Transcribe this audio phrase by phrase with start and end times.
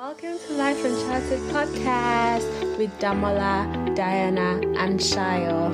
[0.00, 5.68] Welcome to Life Uncharted podcast with Damola, Diana, and Shayo.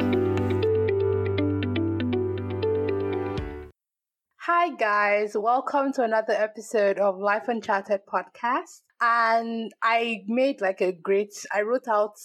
[4.39, 5.37] Hi, guys.
[5.37, 8.81] Welcome to another episode of Life Uncharted podcast.
[9.01, 12.17] And I made like a great, I wrote out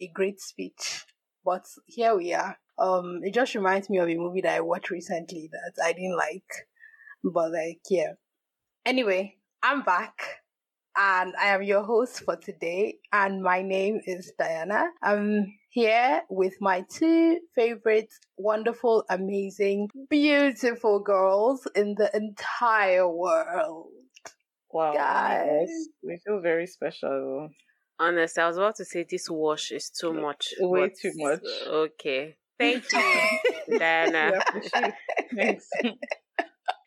[0.00, 1.06] a great speech,
[1.44, 2.56] but here we are.
[2.78, 6.16] Um, it just reminds me of a movie that I watched recently that I didn't
[6.16, 6.68] like,
[7.24, 8.12] but like, yeah.
[8.86, 10.38] Anyway, I'm back
[10.98, 12.98] and I am your host for today.
[13.12, 14.88] And my name is Diana.
[15.02, 23.86] I'm here with my two favorite, wonderful, amazing, beautiful girls in the entire world.
[24.70, 25.68] Wow, Guys.
[26.02, 27.48] we feel very special.
[28.00, 30.52] Honestly, I was about to say this wash is too much.
[30.58, 31.40] Way but- too much.
[31.66, 32.36] Okay.
[32.58, 34.32] Thank you, Diana.
[34.52, 34.68] We
[35.36, 35.68] Thanks.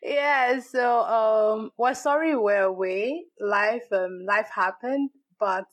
[0.02, 3.24] Yeah, so um we're sorry we're away.
[3.40, 5.66] Life um life happened, but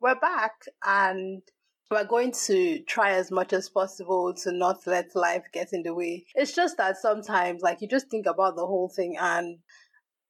[0.00, 0.52] we're back
[0.84, 1.42] and
[1.90, 5.94] we're going to try as much as possible to not let life get in the
[5.94, 6.26] way.
[6.34, 9.58] It's just that sometimes like you just think about the whole thing and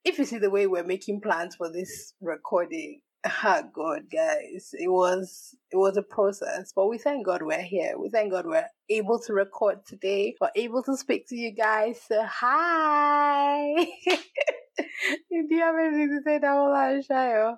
[0.04, 4.88] if you see the way we're making plans for this recording, ah God guys, it
[4.88, 6.72] was it was a process.
[6.74, 7.98] But we thank God we're here.
[7.98, 10.34] We thank God we're able to record today.
[10.40, 12.00] We're able to speak to you guys.
[12.06, 13.86] So hi.
[14.78, 17.56] Do you have anything to say, Damola and Shayo?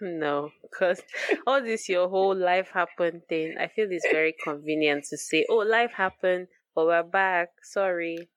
[0.00, 1.02] No, because
[1.46, 5.56] all this your whole life happened thing, I feel it's very convenient to say, oh,
[5.56, 7.48] life happened, but we're back.
[7.62, 8.28] Sorry.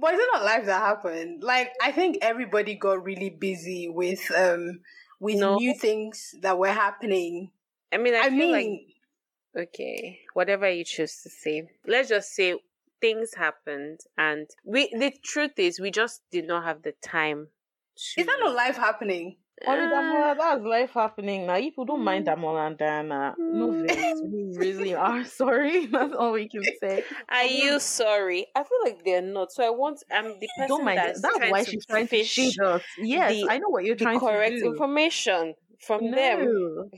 [0.00, 1.42] But it's not life that happened.
[1.42, 4.80] Like I think everybody got really busy with um
[5.22, 5.54] with No.
[5.56, 7.52] new things that were happening.
[7.92, 8.86] I mean, I, I, feel mean,
[9.54, 11.68] like, okay, whatever you choose to say.
[11.86, 12.58] Let's just say
[13.00, 17.48] things happened, and we, the truth is, we just did not have the time
[17.96, 18.20] to.
[18.20, 19.36] is that not life happening?
[19.66, 21.56] Only Uh, Damola, that's life happening now.
[21.56, 23.86] If you don't mm, mind Damola and Diana, no mm.
[23.86, 24.20] vex.
[24.24, 25.86] We really are sorry.
[25.86, 27.04] That's all we can say.
[27.28, 28.46] Are you sorry?
[28.54, 29.52] I feel like they're not.
[29.52, 30.02] So I want.
[30.10, 30.98] I'm the person Don't mind.
[30.98, 32.82] that's, That's, trying why to she's trying to fish shade us.
[32.98, 34.72] Yes, the- I know what you're trying to do.
[34.72, 35.54] information
[35.86, 36.90] from them.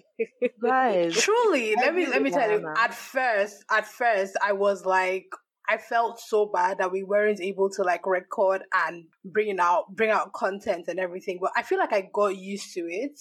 [0.63, 2.73] Guys, Truly, let me let me with tell you.
[2.77, 5.27] At first, at first, I was like,
[5.69, 10.11] I felt so bad that we weren't able to like record and bring out bring
[10.11, 11.39] out content and everything.
[11.41, 13.19] But I feel like I got used to it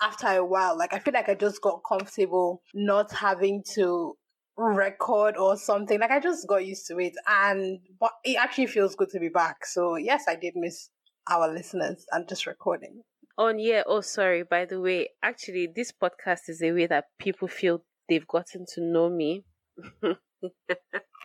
[0.00, 0.76] after a while.
[0.76, 4.16] Like I feel like I just got comfortable not having to
[4.56, 6.00] record or something.
[6.00, 9.28] Like I just got used to it, and but it actually feels good to be
[9.28, 9.66] back.
[9.66, 10.90] So yes, I did miss
[11.28, 13.02] our listeners and just recording.
[13.36, 13.82] Oh yeah.
[13.86, 14.44] Oh sorry.
[14.44, 18.80] By the way, actually, this podcast is a way that people feel they've gotten to
[18.80, 19.44] know me.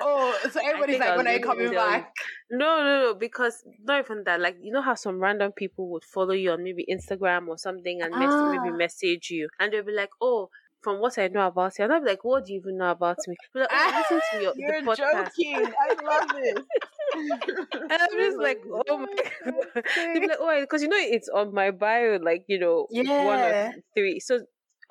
[0.02, 2.12] Oh, so everybody's like, when are you coming back?
[2.50, 3.14] No, no, no.
[3.14, 4.40] Because not even that.
[4.40, 8.02] Like you know how some random people would follow you on maybe Instagram or something
[8.02, 8.52] and mess- Ah.
[8.52, 10.50] maybe message you, and they'll be like, "Oh."
[10.84, 12.90] From what I know about you, and I'm be like, "What do you even know
[12.90, 15.30] about me?" Like, oh, listen to your you're the podcast.
[15.38, 15.72] joking.
[15.80, 16.58] I love it.
[17.92, 19.06] And I'm just like, oh my
[19.46, 19.54] god.
[19.86, 23.68] Like, oh, because you know it's on my bio, like you know, one Yeah.
[23.70, 24.20] or three.
[24.20, 24.40] So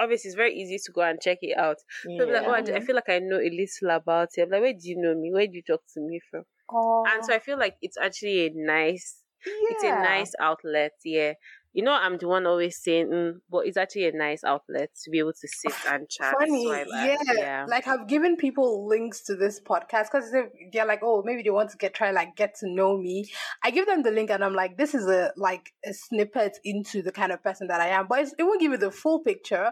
[0.01, 1.77] obviously, it's very easy to go and check it out.
[2.03, 4.43] So They'll be like, oh, I, I feel like I know a little about it.
[4.43, 5.33] I'm like, where do you know me?
[5.33, 6.45] Where do you talk to me from?
[6.73, 7.05] Oh.
[7.09, 7.37] And so oh.
[7.37, 10.93] I feel like it's actually a nice, it's a nice outlet.
[11.05, 11.35] Yeah.
[11.73, 15.11] You know, I'm the one always saying, mm, but it's actually a nice outlet to
[15.11, 16.35] be able to sit and chat.
[16.39, 16.67] funny.
[16.67, 16.85] Yeah.
[16.89, 17.67] like- yeah.
[17.69, 21.51] Like I've given people links to this podcast because they're, they're like, oh, maybe they
[21.51, 23.27] want to get try like get to know me.
[23.63, 27.03] I give them the link and I'm like, this is a like a snippet into
[27.03, 29.21] the kind of person that I am, but it's, it won't give you the full
[29.21, 29.71] picture.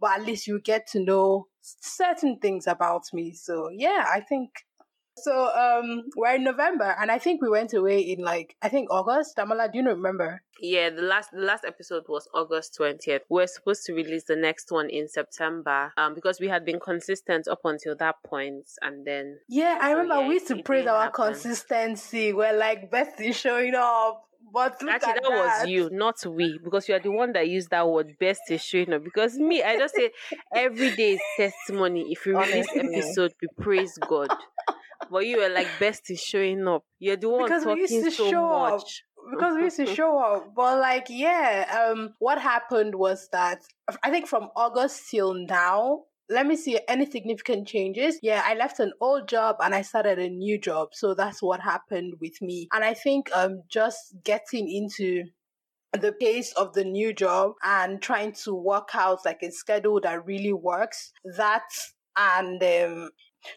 [0.00, 3.34] But at least you get to know certain things about me.
[3.34, 4.50] So yeah, I think.
[5.16, 8.88] So um, we're in November, and I think we went away in like I think
[8.90, 9.36] August.
[9.36, 10.42] Damola, do you remember?
[10.62, 13.22] Yeah, the last the last episode was August twentieth.
[13.28, 17.48] We're supposed to release the next one in September, um, because we had been consistent
[17.48, 20.86] up until that point, and then Yeah, I So, remember yeah, we used to praise
[20.86, 21.24] our happen.
[21.24, 22.32] consistency.
[22.32, 24.22] We're like Bestie showing up,
[24.52, 27.48] but look actually at that, was you, not we, because you are the one that
[27.48, 29.04] used that word best is showing up.
[29.04, 30.10] Because me, I just say
[30.54, 32.06] every day is testimony.
[32.10, 34.30] If you release episode, we praise God.
[35.10, 36.84] But you were like best is showing up.
[36.98, 38.70] You're the one Because we talking used to so show up.
[38.74, 39.02] much.
[39.30, 40.52] because we used to show up.
[40.54, 43.60] But like, yeah, um, what happened was that
[44.02, 48.18] I think from August till now, let me see any significant changes.
[48.22, 50.90] Yeah, I left an old job and I started a new job.
[50.92, 52.68] So that's what happened with me.
[52.72, 55.24] And I think um just getting into
[55.92, 60.24] the pace of the new job and trying to work out like a schedule that
[60.24, 61.12] really works.
[61.36, 61.64] That
[62.16, 63.10] and um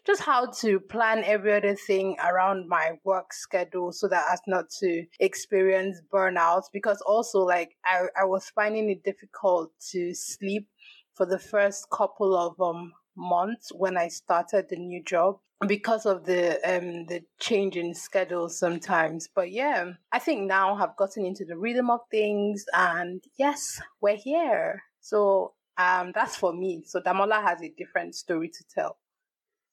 [0.06, 4.70] just how to plan every other thing around my work schedule so that as not
[4.80, 6.64] to experience burnout.
[6.72, 10.68] Because also like I, I was finding it difficult to sleep
[11.14, 15.38] for the first couple of um months when I started the new job
[15.68, 19.30] because of the um the change in schedule sometimes.
[19.34, 24.16] But yeah i think now i've gotten into the rhythm of things and yes we're
[24.16, 24.84] here.
[25.02, 26.84] So um that's for me.
[26.86, 28.98] So damola has a different story to tell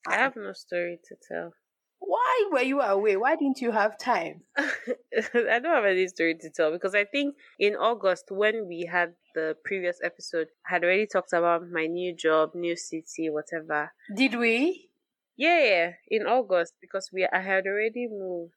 [0.06, 1.52] I have no story to tell.
[1.98, 6.50] why were you away why didn't you have time I don't have any story to
[6.50, 11.06] tell because I think in August when we had the previous episode, I had already
[11.06, 13.92] talked about my new job, new city, whatever.
[14.16, 14.88] did we
[15.36, 18.54] Yeah, yeah, in August because we I had already moved.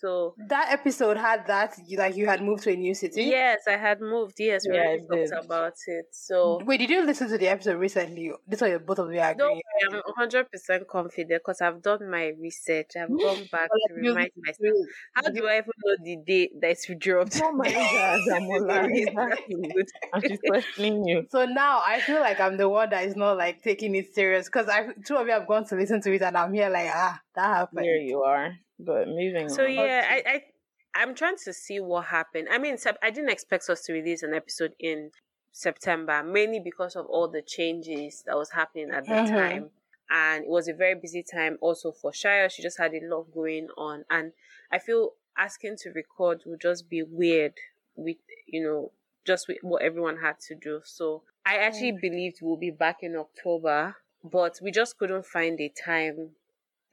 [0.00, 3.60] So that episode had that you like you had moved to a new city yes,
[3.68, 4.34] I had moved.
[4.38, 5.30] Yes, we Yeah, already I did.
[5.30, 6.06] talked about it.
[6.12, 9.34] So wait did you listen to the episode recently this one both of you are
[9.36, 9.48] no,
[9.90, 12.90] I'm hundred percent confident because I've done my research.
[13.00, 14.76] I've gone back to remind myself.
[15.14, 17.40] How do I even know the date that it's dropped?
[17.42, 19.74] Oh my God, Damola, exactly.
[20.12, 21.26] And she's questioning you.
[21.30, 24.46] So now I feel like I'm the one that is not like taking it serious
[24.46, 26.90] because I two of you have gone to listen to it and I'm here like
[26.92, 27.84] ah that happened.
[27.84, 28.54] There you are.
[28.78, 29.48] But moving on.
[29.50, 29.70] So on.
[29.74, 30.42] yeah, I, I
[30.94, 32.48] I'm trying to see what happened.
[32.50, 35.10] I mean, I didn't expect us to release an episode in
[35.52, 39.30] September, mainly because of all the changes that was happening at that Mhm.
[39.30, 39.70] time,
[40.10, 42.50] and it was a very busy time also for Shayo.
[42.50, 44.32] She just had a lot going on, and
[44.70, 47.54] I feel asking to record would just be weird
[47.96, 48.92] with you know
[49.24, 50.80] just with what everyone had to do.
[50.84, 55.68] So I actually believed we'll be back in October, but we just couldn't find a
[55.68, 56.36] time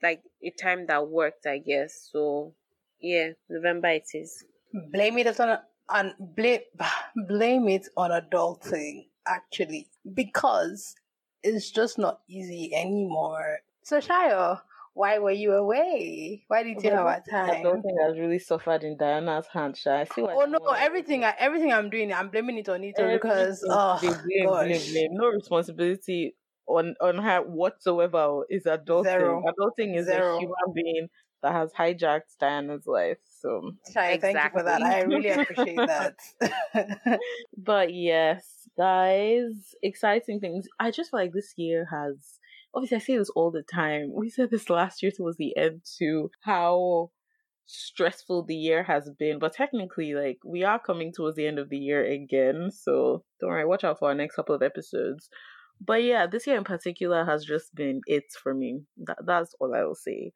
[0.02, 2.08] like a time that worked, I guess.
[2.12, 2.54] So
[3.00, 4.44] yeah, November it is.
[4.90, 5.58] Blame it on
[5.88, 6.60] on blame
[7.28, 10.94] blame it on adulting actually because
[11.42, 13.58] it's just not easy anymore.
[13.84, 14.60] So Shayo,
[14.94, 16.44] why were you away?
[16.48, 17.50] Why did you have a I time?
[17.50, 20.00] I don't think has really suffered in Diana's hand, Sha.
[20.00, 20.58] I see why Oh no!
[20.58, 24.48] Damola- Everything, I, everything I'm doing, I'm blaming it on Ito because oh Blame, blame,
[24.48, 25.08] blame, blame.
[25.12, 26.34] No responsibility
[26.66, 29.04] on on her whatsoever is adulting.
[29.04, 29.42] Zero.
[29.46, 30.36] Adulting is Zero.
[30.36, 31.08] a human being
[31.42, 33.18] that has hijacked Diana's life.
[33.40, 34.82] So Shayo, thank you for that.
[34.82, 36.14] I really appreciate that.
[37.56, 40.66] But yes, guys, exciting things.
[40.78, 42.38] I just feel like this year has
[42.74, 44.12] obviously I say this all the time.
[44.14, 47.10] We said this last year towards the end too, how
[47.66, 49.38] stressful the year has been.
[49.38, 52.70] But technically, like we are coming towards the end of the year again.
[52.72, 55.28] So don't worry, watch out for our next couple of episodes.
[55.80, 58.82] But yeah, this year in particular has just been it for me.
[58.98, 60.32] That, that's all I will say.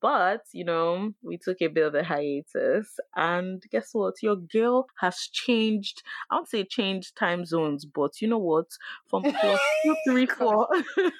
[0.00, 2.98] But, you know, we took a bit of a hiatus.
[3.16, 4.22] And guess what?
[4.22, 6.02] Your girl has changed.
[6.30, 8.66] I won't say changed time zones, but you know what?
[9.08, 10.68] From plus two, three, four.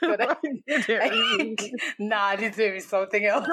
[0.02, 0.20] God,
[0.70, 1.56] I-
[1.99, 3.46] nah, this is something else.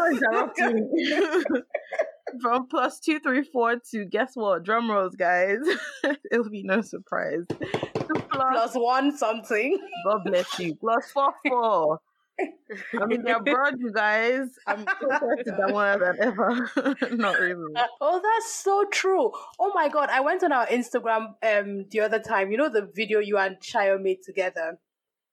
[2.28, 2.40] Don't interrupt me.
[2.42, 4.64] From plus two, three, four to guess what?
[4.64, 5.60] Drum rolls, guys.
[6.32, 7.46] It'll be no surprise.
[7.50, 9.78] plus, Plus One something.
[10.06, 10.76] God bless you.
[10.76, 12.00] Plus four, four.
[12.40, 14.48] I mean, they're broad, you guys.
[14.68, 16.70] I'm closer to that one than ever.
[17.16, 17.74] Not really.
[18.00, 19.32] Oh, that's so true.
[19.60, 22.52] Oh my god, I went on our Instagram um the other time.
[22.52, 24.78] You know the video you and Shayo made together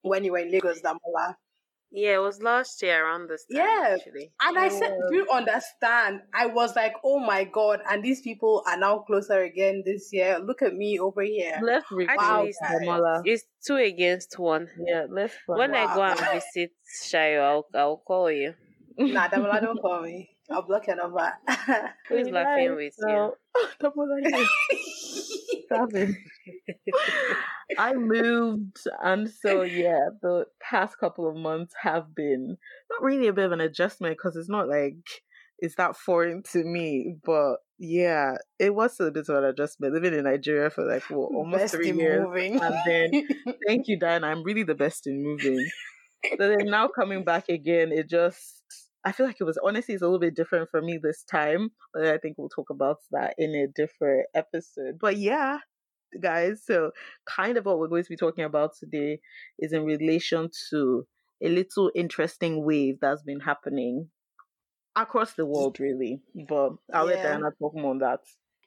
[0.03, 1.37] when you were in Lagos, Damola.
[1.97, 3.63] Yeah, it was last year around this time.
[3.63, 3.95] Yeah.
[3.95, 4.33] actually.
[4.41, 6.23] And I said, Do you understand?
[6.35, 10.41] I was like, Oh my god, and these people are now closer again this year.
[10.41, 11.61] Look at me over here.
[11.63, 12.53] Let's recruit Actually,
[12.85, 13.23] guys.
[13.25, 14.69] It's two against one.
[14.77, 15.35] Yeah, let's.
[15.47, 16.73] When I go and visit
[17.07, 18.55] Shayo, I'll, I'll call you.
[18.99, 20.31] Nah, Damola, don't call me.
[20.51, 21.33] I'll block your number.
[22.09, 23.33] Who's laughing with you?
[23.81, 24.21] Damola,
[27.79, 32.57] I moved, and so yeah, the past couple of months have been
[32.91, 34.97] not really a bit of an adjustment because it's not like
[35.59, 40.15] it's that foreign to me, but yeah, it was a bit of an adjustment living
[40.15, 42.61] in Nigeria for like what almost Best three years, moving.
[42.61, 43.29] and then
[43.67, 44.29] thank you, Diana.
[44.29, 45.67] I'm really the best in moving.
[46.39, 48.63] so then now coming back again, it just
[49.05, 51.71] I feel like it was honestly it's a little bit different for me this time.
[51.93, 54.99] But I think we'll talk about that in a different episode.
[55.01, 55.59] But yeah,
[56.21, 56.91] guys, so
[57.27, 59.21] kind of what we're going to be talking about today
[59.59, 61.07] is in relation to
[61.43, 64.09] a little interesting wave that's been happening
[64.97, 66.23] across the world really.
[66.49, 67.23] But I'll let Yeah.
[67.23, 68.21] Diana talk more on that.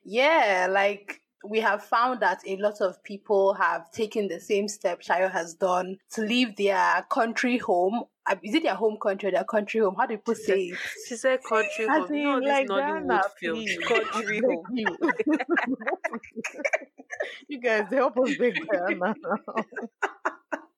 [0.04, 5.02] Yeah, like we have found that a lot of people have taken the same step
[5.02, 8.04] Shayo has done to leave their country home.
[8.26, 9.96] Uh, Is it their home country or their country home?
[9.98, 10.78] How do people say it?
[11.08, 12.14] She said country As home.
[12.14, 13.66] You know in, this like, Nollywood film.
[13.88, 14.64] Country home.
[14.74, 14.98] you.
[17.48, 19.14] you guys help us big Diana.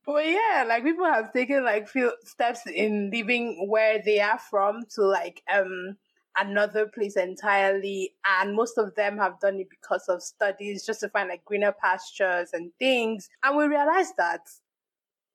[0.06, 4.82] Well, yeah, like people have taken like few steps in leaving where they are from
[4.96, 5.98] to like um
[6.38, 11.10] another place entirely, and most of them have done it because of studies, just to
[11.10, 13.30] find like greener pastures and things.
[13.44, 14.42] And we realize that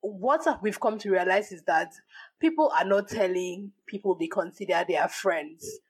[0.00, 1.92] what we've come to realize is that
[2.40, 5.80] people are not telling people they consider their friends.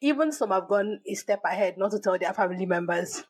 [0.00, 3.24] Even some have gone a step ahead, not to tell their family members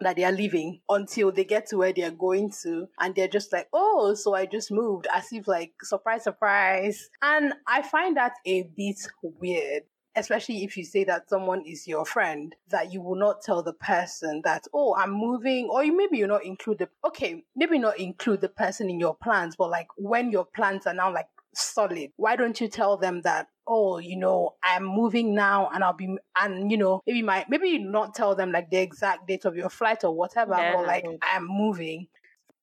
[0.00, 3.28] that they are leaving until they get to where they are going to and they're
[3.28, 8.16] just like oh so i just moved as if like surprise surprise and i find
[8.16, 9.82] that a bit weird
[10.16, 13.72] especially if you say that someone is your friend that you will not tell the
[13.72, 17.98] person that oh i'm moving or you maybe you not include the okay maybe not
[17.98, 22.10] include the person in your plans but like when your plans are now like solid
[22.16, 26.16] why don't you tell them that oh, you know, I'm moving now and I'll be,
[26.38, 29.56] and you know, maybe my, maybe you not tell them like the exact date of
[29.56, 30.74] your flight or whatever, yeah.
[30.74, 32.06] but like I'm moving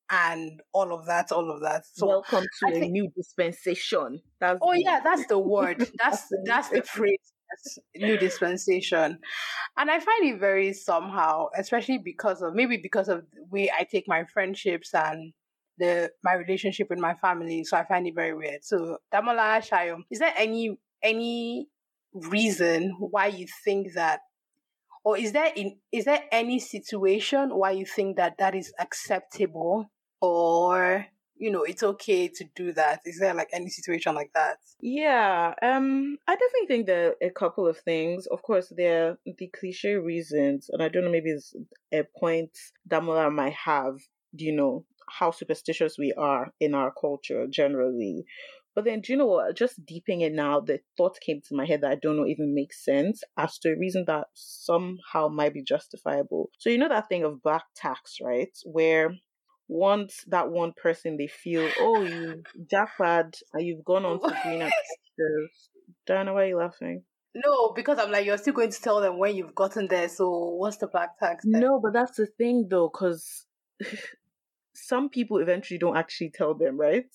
[0.09, 1.85] and all of that, all of that.
[1.93, 4.21] So welcome to I a think, new dispensation.
[4.39, 5.89] That's oh the, yeah, that's the word.
[6.01, 7.33] That's that's the phrase.
[7.95, 9.19] New dispensation,
[9.77, 13.83] and I find it very somehow, especially because of maybe because of the way I
[13.83, 15.33] take my friendships and
[15.77, 17.63] the my relationship with my family.
[17.63, 18.63] So I find it very weird.
[18.63, 21.67] So Damola Shayo, is there any any
[22.13, 24.21] reason why you think that
[25.03, 29.91] or is there in is there any situation why you think that that is acceptable
[30.21, 31.07] or
[31.37, 35.53] you know it's okay to do that is there like any situation like that yeah
[35.61, 39.49] um i definitely think there are a couple of things of course there are the
[39.59, 41.53] cliche reasons and i don't know maybe it's
[41.93, 42.51] a point
[42.87, 43.95] damola might have
[44.35, 48.25] Do you know how superstitious we are in our culture generally
[48.75, 49.55] but then, do you know what?
[49.55, 52.55] Just deeping it now, the thought came to my head that I don't know even
[52.55, 56.49] makes sense as to a reason that somehow might be justifiable.
[56.57, 58.49] So, you know that thing of black tax, right?
[58.65, 59.11] Where
[59.73, 64.27] once that one person they feel, oh, you jackpot and uh, you've gone on to
[64.43, 65.69] greener pastures.
[66.05, 67.03] Diana, why are you laughing?
[67.35, 70.07] No, because I'm like, you're still going to tell them when you've gotten there.
[70.07, 71.43] So, what's the black tax?
[71.43, 71.61] Then?
[71.61, 73.45] No, but that's the thing though, because
[74.75, 77.05] some people eventually don't actually tell them, right?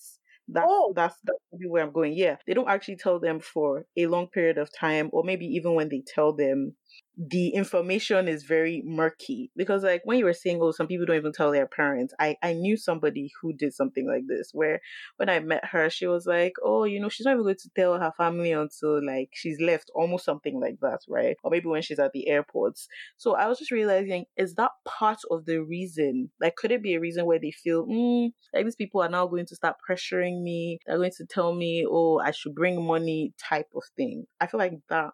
[0.49, 0.91] That's oh.
[0.93, 2.13] that's that's where I'm going.
[2.13, 5.75] Yeah, they don't actually tell them for a long period of time, or maybe even
[5.75, 6.75] when they tell them,
[7.19, 11.17] the information is very murky because like when you were saying oh some people don't
[11.17, 12.13] even tell their parents.
[12.17, 14.79] I i knew somebody who did something like this where
[15.17, 17.69] when i met her she was like oh you know she's not even going to
[17.75, 21.35] tell her family until like she's left almost something like that right?
[21.43, 22.87] Or maybe when she's at the airports.
[23.17, 26.31] So i was just realizing is that part of the reason?
[26.39, 29.27] Like could it be a reason where they feel mm, like these people are now
[29.27, 33.33] going to start pressuring me they're going to tell me oh i should bring money
[33.37, 34.25] type of thing?
[34.39, 35.11] I feel like that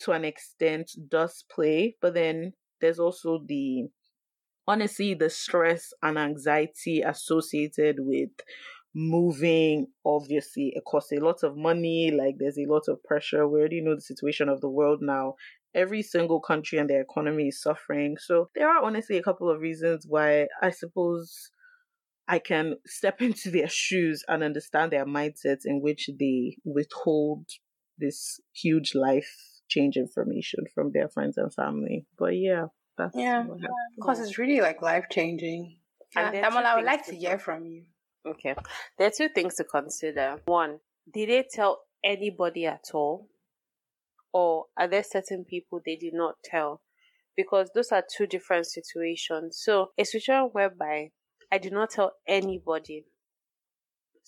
[0.00, 3.88] to an extent does play, but then there's also the
[4.66, 8.30] honestly the stress and anxiety associated with
[8.94, 13.46] moving obviously it costs a lot of money like there's a lot of pressure.
[13.46, 15.34] We already know the situation of the world now.
[15.74, 18.16] Every single country and their economy is suffering.
[18.18, 21.50] So there are honestly a couple of reasons why i suppose
[22.28, 27.46] i can step into their shoes and understand their mindsets in which they withhold
[27.98, 32.06] this huge life change information from their friends and family.
[32.18, 33.44] But yeah, that's yeah,
[33.96, 35.76] because it's really like life changing.
[36.16, 37.84] Yeah, Damola, I would like to hear from you.
[38.26, 38.54] Okay,
[38.96, 40.40] there are two things to consider.
[40.46, 40.80] One,
[41.12, 43.28] did they tell anybody at all,
[44.32, 46.82] or are there certain people they did not tell?
[47.36, 49.60] Because those are two different situations.
[49.62, 51.10] So a situation whereby
[51.52, 53.04] I did not tell anybody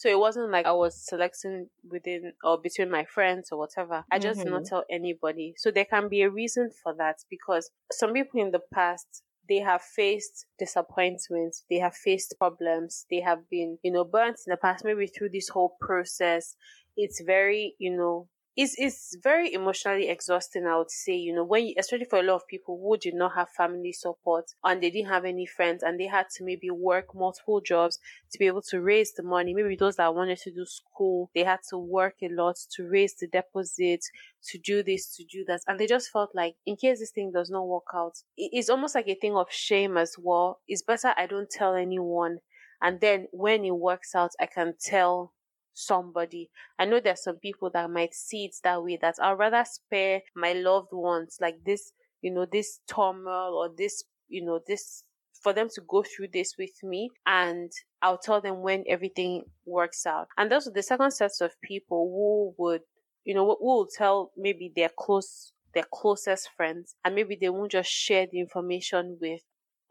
[0.00, 4.02] so it wasn't like I was selecting within or between my friends or whatever.
[4.10, 4.44] I just mm-hmm.
[4.44, 4.68] did not mm-hmm.
[4.76, 5.52] tell anybody.
[5.58, 9.58] So there can be a reason for that because some people in the past they
[9.58, 14.56] have faced disappointments, they have faced problems, they have been, you know, burnt in the
[14.56, 16.56] past, maybe through this whole process.
[16.96, 18.26] It's very, you know,
[18.56, 20.66] it's it's very emotionally exhausting.
[20.66, 23.14] I would say, you know, when you, especially for a lot of people who did
[23.14, 26.70] not have family support and they didn't have any friends and they had to maybe
[26.70, 27.98] work multiple jobs
[28.32, 29.54] to be able to raise the money.
[29.54, 33.14] Maybe those that wanted to do school, they had to work a lot to raise
[33.16, 34.00] the deposit,
[34.48, 37.32] to do this, to do that, and they just felt like in case this thing
[37.32, 40.60] does not work out, it's almost like a thing of shame as well.
[40.66, 42.38] It's better I don't tell anyone,
[42.82, 45.34] and then when it works out, I can tell
[45.74, 46.50] somebody.
[46.78, 50.22] I know there's some people that might see it that way that I'd rather spare
[50.34, 55.04] my loved ones like this, you know, this turmoil or this, you know, this
[55.42, 57.72] for them to go through this with me and
[58.02, 60.28] I'll tell them when everything works out.
[60.36, 62.82] And those are the second sets of people who would,
[63.24, 67.70] you know, who will tell maybe their close their closest friends and maybe they won't
[67.70, 69.40] just share the information with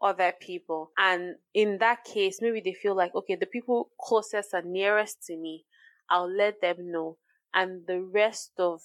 [0.02, 0.90] other people.
[0.98, 5.36] And in that case, maybe they feel like, okay, the people closest and nearest to
[5.36, 5.64] me,
[6.10, 7.16] I'll let them know.
[7.54, 8.80] And the rest of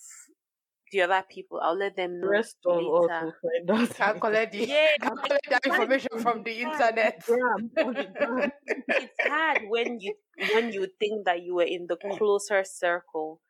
[0.92, 2.28] the other people, I'll let them know.
[2.28, 3.34] Rest of us later.
[3.68, 3.96] will find out.
[3.96, 7.24] Can collect the, Yeah, can collect that information from the internet.
[7.28, 10.14] it's hard when you
[10.54, 12.18] when you think that you were in the mm.
[12.18, 13.42] closer circle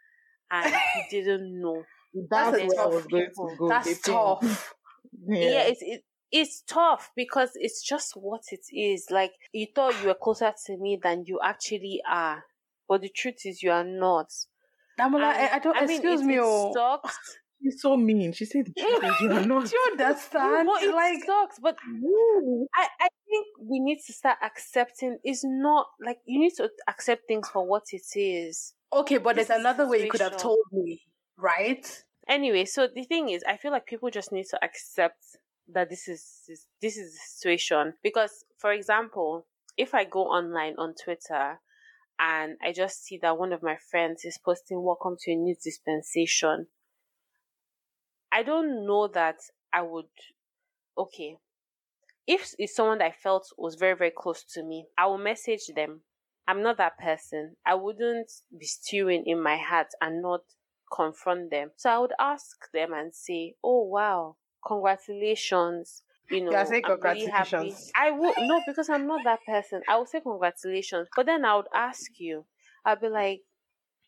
[0.52, 1.84] and you didn't know.
[2.30, 3.70] That's a where I was going to go.
[3.70, 4.74] That's They think- tough.
[5.28, 9.08] yeah, it's it, it's tough because it's just what it is.
[9.10, 12.44] Like you thought you were closer to me than you actually are,
[12.88, 14.32] but the truth is you are not.
[15.00, 15.76] Damola, I, I don't.
[15.76, 16.72] I mean, excuse it, me, it oh.
[16.74, 17.20] sucks.
[17.64, 18.34] She's so mean.
[18.34, 19.72] She said the truth is you are not." Do not.
[19.72, 20.68] you understand?
[20.68, 21.60] But it like, sucks.
[21.62, 21.78] But
[22.76, 25.18] I, I think we need to start accepting.
[25.24, 28.74] It's not like you need to accept things for what it is.
[28.94, 31.02] okay, but this there's another way you could have told me,
[31.38, 32.04] right?
[32.28, 35.20] Anyway, so the thing is, I feel like people just need to accept
[35.74, 37.94] that this is this, this is the situation.
[38.04, 39.46] Because, for example,
[39.78, 41.60] if I go online on Twitter
[42.20, 45.56] and I just see that one of my friends is posting "Welcome to a new
[45.56, 46.70] dispensation,"
[48.32, 50.10] I don't know that I would.
[50.98, 51.40] Okay,
[52.28, 55.68] if it's someone that I felt was very very close to me, I will message
[55.76, 56.06] them.
[56.48, 57.58] I'm not that person.
[57.66, 60.44] I wouldn't be stewing in my heart and not
[60.94, 61.74] confront them.
[61.78, 66.84] So I would ask them and say, "Oh wow, congratulations." You know, You are saying
[66.86, 67.92] I'm really congratulations.
[67.96, 69.82] I would no because I'm not that person.
[69.88, 72.46] I would say congratulations, but then I would ask you.
[72.86, 73.42] I'd be like,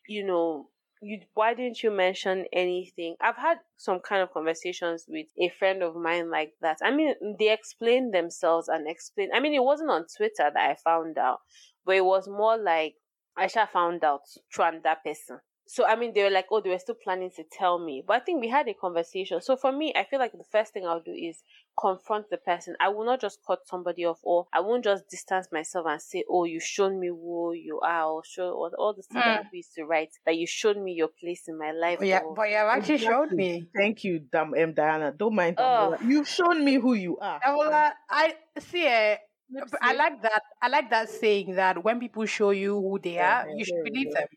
[0.06, 0.68] you know,
[1.00, 3.16] you why didn't you mention anything?
[3.20, 6.78] I've had some kind of conversations with a friend of mine like that.
[6.82, 9.32] I mean, they explained themselves and explained.
[9.34, 11.40] I mean, it wasn't on Twitter that I found out,
[11.84, 12.96] but it was more like
[13.36, 14.22] I shall found out
[14.52, 15.40] through another person.
[15.70, 18.16] So I mean, they were like, oh, they were still planning to tell me, but
[18.16, 19.42] I think we had a conversation.
[19.42, 21.42] So for me, I feel like the first thing I'll do is
[21.78, 22.74] confront the person.
[22.80, 26.24] I will not just cut somebody off, or I won't just distance myself and say,
[26.28, 29.58] oh, you shown me who you are, or show all, all the stuff that we
[29.58, 31.98] used to write that you showed me your place in my life.
[31.98, 33.68] But yeah, or- but you have actually showed me.
[33.76, 35.12] Thank you, Dam um, Diana.
[35.12, 35.96] Don't mind Oh.
[36.02, 37.40] You've shown me who you are.
[37.40, 38.86] Damola, I see.
[38.86, 39.16] eh,
[39.50, 40.42] Let's I like that.
[40.62, 43.74] I like that saying that when people show you who they are, yeah, you should
[43.76, 44.20] there believe go.
[44.20, 44.28] them.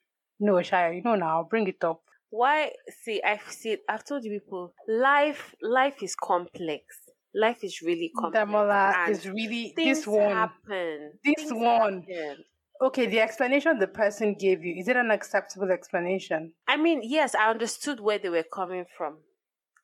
[0.41, 1.47] No, Shayo, you know now.
[1.49, 2.01] Bring it up.
[2.41, 2.57] why
[3.03, 5.41] see i've seen i've told you people life
[5.79, 6.83] life is complex
[7.45, 10.31] life is really complex Damola is really this one.
[10.39, 11.95] happen This Things one.
[12.07, 12.37] happen.
[12.87, 16.41] Okay, the explanation the person gave you is it an acceptable explanation?
[16.73, 19.13] i mean yes i understood where they were coming from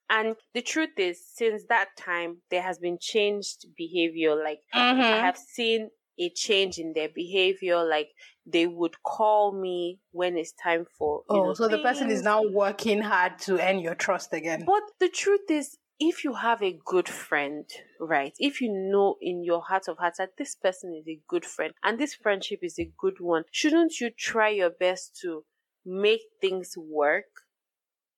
[0.10, 5.26] and the truth is since that time there has been changed behavior like i Mm-hmm.
[5.28, 5.90] have seen
[6.20, 8.10] a change in their behavior like
[8.48, 12.42] they would call me when it's time for Oh, know, so the person is now
[12.42, 14.64] working hard to earn your trust again.
[14.66, 17.66] But the truth is, if you have a good friend,
[18.00, 18.34] right?
[18.40, 21.74] If you know in your heart of hearts that this person is a good friend
[21.84, 25.44] and this friendship is a good one, shouldn't you try your best to
[25.86, 27.26] make things work?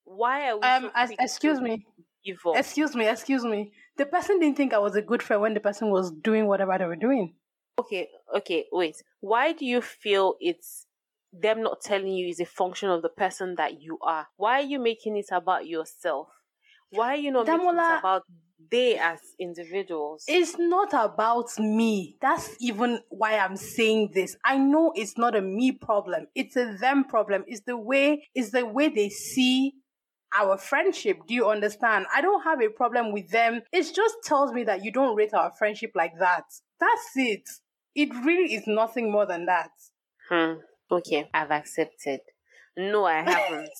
[0.04, 1.86] Why are we Um, so as, quick to excuse me,
[2.46, 2.56] up?
[2.56, 3.72] excuse me, excuse me.
[3.96, 6.76] The person didn't think I was a good friend when the person was doing whatever
[6.78, 7.34] they were doing.
[7.80, 8.96] Okay, okay, wait.
[9.20, 10.86] Why do you feel it's
[11.32, 14.26] them not telling you is a function of the person that you are?
[14.36, 16.28] Why are you making it about yourself?
[16.90, 18.22] Why are you not making it about
[18.70, 20.24] they as individuals?
[20.28, 22.18] It's not about me.
[22.20, 24.36] That's even why I'm saying this.
[24.44, 26.26] I know it's not a me problem.
[26.34, 27.44] It's a them problem.
[27.46, 29.74] It's the way it's the way they see
[30.36, 31.18] our friendship.
[31.26, 32.06] Do you understand?
[32.14, 33.62] I don't have a problem with them.
[33.72, 36.44] It just tells me that you don't rate our friendship like that.
[36.78, 37.48] That's it.
[37.94, 39.70] It really is nothing more than that.
[40.28, 40.54] Hmm.
[40.90, 42.20] Okay, I've accepted.
[42.76, 43.70] No, I haven't.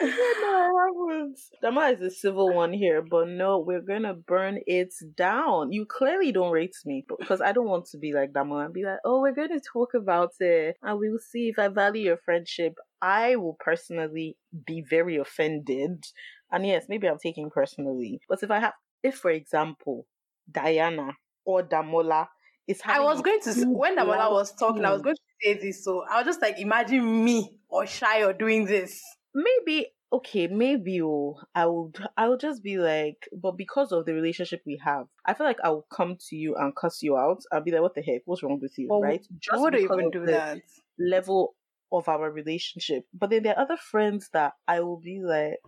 [0.00, 1.38] no, I haven't.
[1.62, 5.72] Dama is the civil one here, but no, we're gonna burn it down.
[5.72, 8.84] You clearly don't rate me because I don't want to be like Dama and be
[8.84, 12.18] like, oh, we're gonna talk about it and we will see if I value your
[12.24, 12.74] friendship.
[13.00, 16.04] I will personally be very offended.
[16.50, 18.20] And yes, maybe I'm taking personally.
[18.28, 20.06] But if I have, if for example,
[20.50, 21.12] Diana
[21.44, 22.26] or Damola
[22.66, 25.04] is I was going to say, when life was talking, I was hmm.
[25.04, 25.84] going to say this.
[25.84, 29.02] So I was just like, imagine me or Shayo doing this.
[29.34, 34.14] maybe okay maybe oh, i would i would just be like but because of the
[34.14, 37.42] relationship we have i feel like i will come to you and cuss you out
[37.52, 40.10] i'll be like what the heck what's wrong with you But right I wouldn't even
[40.10, 40.60] do that.
[40.98, 41.56] level
[41.90, 45.58] of our relationship but then there are other friends that i will be like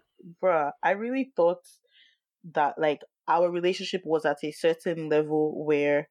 [0.41, 1.65] bruh i really thought
[2.55, 6.09] that like our relationship was at a certain level where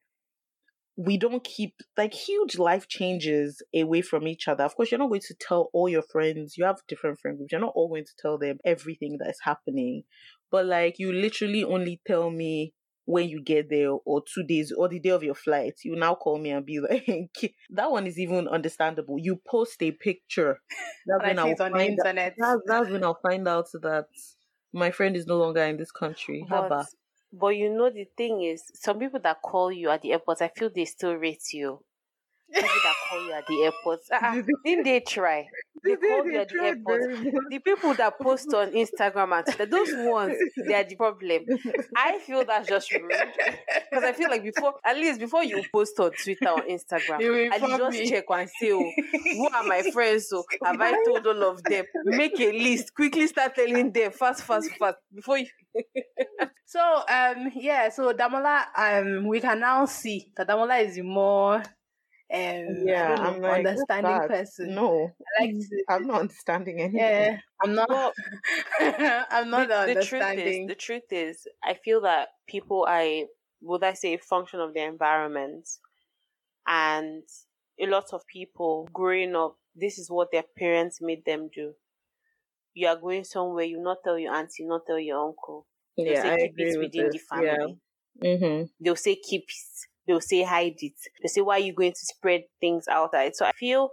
[0.96, 4.64] we don't keep like huge life changes away from each other.
[4.64, 7.52] Of course, you're not going to tell all your friends, you have different friend groups,
[7.52, 10.04] you're not all going to tell them everything that is happening.
[10.50, 12.72] But like, you literally only tell me
[13.04, 15.74] when you get there or two days or the day of your flight.
[15.84, 19.16] You now call me and be like, that one is even understandable.
[19.18, 20.60] You post a picture.
[21.06, 22.34] That's when I'll on the internet.
[22.38, 24.06] That, that's when I'll find out that
[24.72, 26.44] my friend is no longer in this country.
[26.48, 26.86] But,
[27.32, 30.48] but you know the thing is, some people that call you at the airport, I
[30.48, 31.80] feel they still rate you
[32.52, 34.00] people that call you at the airport.
[34.12, 35.48] Uh, didn't they try?
[35.86, 37.00] They, called you at the airport.
[37.50, 41.44] The people that post on Instagram and Twitter, those ones, they are the problem.
[41.96, 43.10] I feel that's just rude.
[43.10, 47.58] Because I feel like before, at least before you post on Twitter or Instagram, I
[47.58, 48.08] just me.
[48.08, 48.90] check and say, oh,
[49.32, 50.28] who are my friends?
[50.28, 51.84] So have I told all of them?
[52.04, 52.94] Make a list.
[52.94, 55.46] Quickly start telling them fast, fast, fast before you.
[56.66, 61.62] so um yeah, so Damola um we can now see that Damola is more
[62.34, 64.74] um yeah i'm like, understanding person.
[64.74, 66.98] No i like to, i'm not understanding anything.
[66.98, 67.88] Yeah i'm not
[68.80, 73.26] i'm not the, the truth is the truth is i feel that people i
[73.62, 75.68] would i say function of the environment
[76.66, 77.22] and
[77.80, 81.74] a lot of people growing up this is what their parents made them do.
[82.74, 85.66] You are going somewhere you not tell your auntie you not tell your uncle.
[85.96, 87.12] They'll yeah, say I keep it within this.
[87.12, 87.78] the family.
[88.22, 88.36] Yeah.
[88.36, 88.64] mm-hmm.
[88.80, 90.94] they'll say keep it they'll say hide it.
[91.22, 93.36] They say why are you going to spread things outside?
[93.36, 93.90] So I feel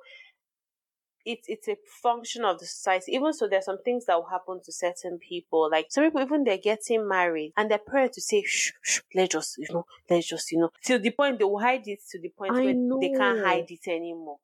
[1.25, 3.13] it's it's a function of the society.
[3.13, 5.69] Even so, there's some things that will happen to certain people.
[5.71, 9.31] Like some people, even they're getting married, and their parents to say, "Shh, shh, let's
[9.33, 12.19] just you know, let's just you know," till the point they will hide it to
[12.19, 12.99] the point I where know.
[12.99, 14.39] they can't hide it anymore.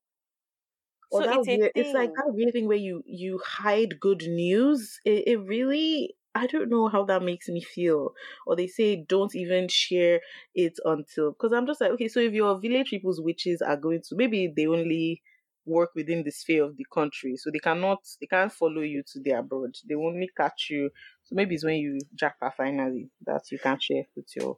[1.12, 5.00] so it's, weird, it's like that weird thing where you you hide good news.
[5.06, 8.14] It, it really I don't know how that makes me feel.
[8.46, 10.22] Or they say don't even share
[10.54, 14.02] it until because I'm just like, okay, so if your village people's witches are going
[14.10, 15.22] to maybe they only
[15.66, 17.36] work within the sphere of the country.
[17.38, 19.76] So they cannot they can't follow you to the abroad.
[19.88, 20.92] They only catch you.
[21.24, 24.58] So maybe it's when you jackpot finally that you can share with your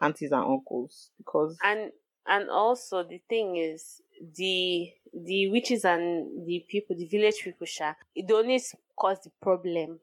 [0.00, 1.92] aunties and uncles because and
[2.26, 7.94] and also the thing is the the witches and the people the village people sha
[8.14, 8.60] it only
[8.96, 10.00] cause the problem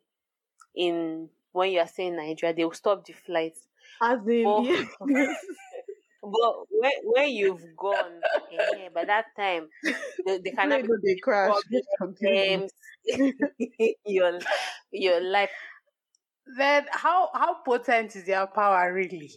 [0.76, 3.68] in when you are saying Nigeria, they will stop the flights.
[4.02, 4.88] As in, but, yes.
[6.22, 8.20] but when, when you've gone
[8.52, 9.70] eh, by that time,
[10.26, 11.56] they, they cannot no, they crash.
[12.22, 12.72] Games,
[14.06, 14.40] your
[14.92, 15.52] your life.
[16.58, 19.32] Then how how potent is their power really?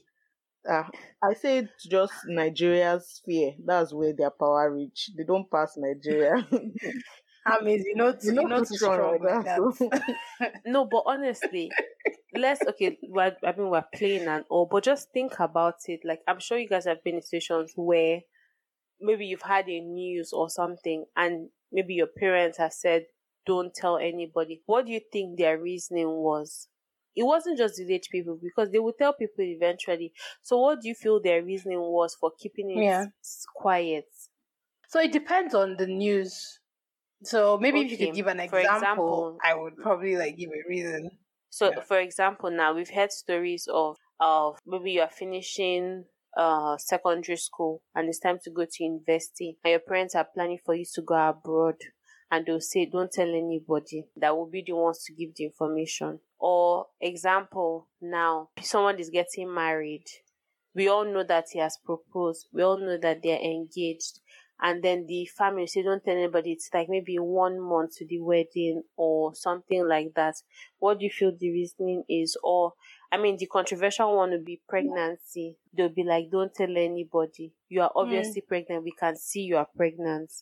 [0.69, 0.85] Uh,
[1.23, 3.53] I say it's just Nigeria's fear.
[3.65, 5.11] That's where their power reach.
[5.17, 6.47] They don't pass Nigeria.
[7.47, 10.61] I mean, you know, you know, you know too strong like that.
[10.67, 11.71] no, but honestly,
[12.35, 12.99] let's okay.
[13.03, 16.01] We're, I mean, we're playing and all, but just think about it.
[16.05, 18.21] Like, I'm sure you guys have been in situations where
[19.01, 23.07] maybe you've had a news or something, and maybe your parents have said,
[23.47, 26.69] "Don't tell anybody." What do you think their reasoning was?
[27.17, 30.13] It wasn't just village people because they would tell people eventually.
[30.43, 33.07] So, what do you feel their reasoning was for keeping it yeah.
[33.57, 34.07] quiet?
[34.89, 36.61] So it depends on the news
[37.23, 37.87] so maybe okay.
[37.87, 41.11] if you could give an example, example, I would probably like give a reason.
[41.51, 41.81] So yeah.
[41.81, 46.05] for example, now we've heard stories of of maybe you are finishing
[46.37, 50.59] uh secondary school and it's time to go to university and your parents are planning
[50.65, 51.77] for you to go abroad
[52.31, 56.19] and they'll say don't tell anybody that will be the ones to give the information
[56.39, 60.05] or example now someone is getting married
[60.75, 64.21] we all know that he has proposed we all know that they're engaged
[64.61, 68.21] and then the family say don't tell anybody it's like maybe one month to the
[68.21, 70.35] wedding or something like that.
[70.79, 72.37] What do you feel the reasoning is?
[72.43, 72.73] Or
[73.11, 75.57] i mean the controversial one would be pregnancy.
[75.75, 77.53] They'll be like don't tell anybody.
[77.69, 78.49] You are obviously mm.
[78.49, 78.85] pregnant.
[78.85, 80.33] We can see you are pregnant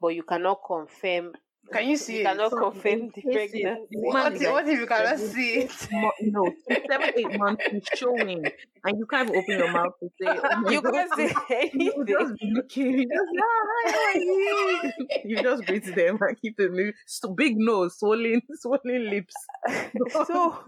[0.00, 1.32] but you cannot confirm
[1.72, 2.24] can you see you it?
[2.24, 3.86] cannot confirm the pregnancy.
[3.92, 5.88] What, if, what if you cannot see it?
[6.22, 6.50] No,
[6.90, 8.44] seven, eight months is showing,
[8.84, 10.40] and you can't open your mouth to say.
[10.42, 11.80] Oh you can't say anything.
[11.80, 13.08] You just looking.
[14.14, 19.34] You just, you just greet them and keep the so big nose, swollen, swollen lips.
[20.24, 20.64] so,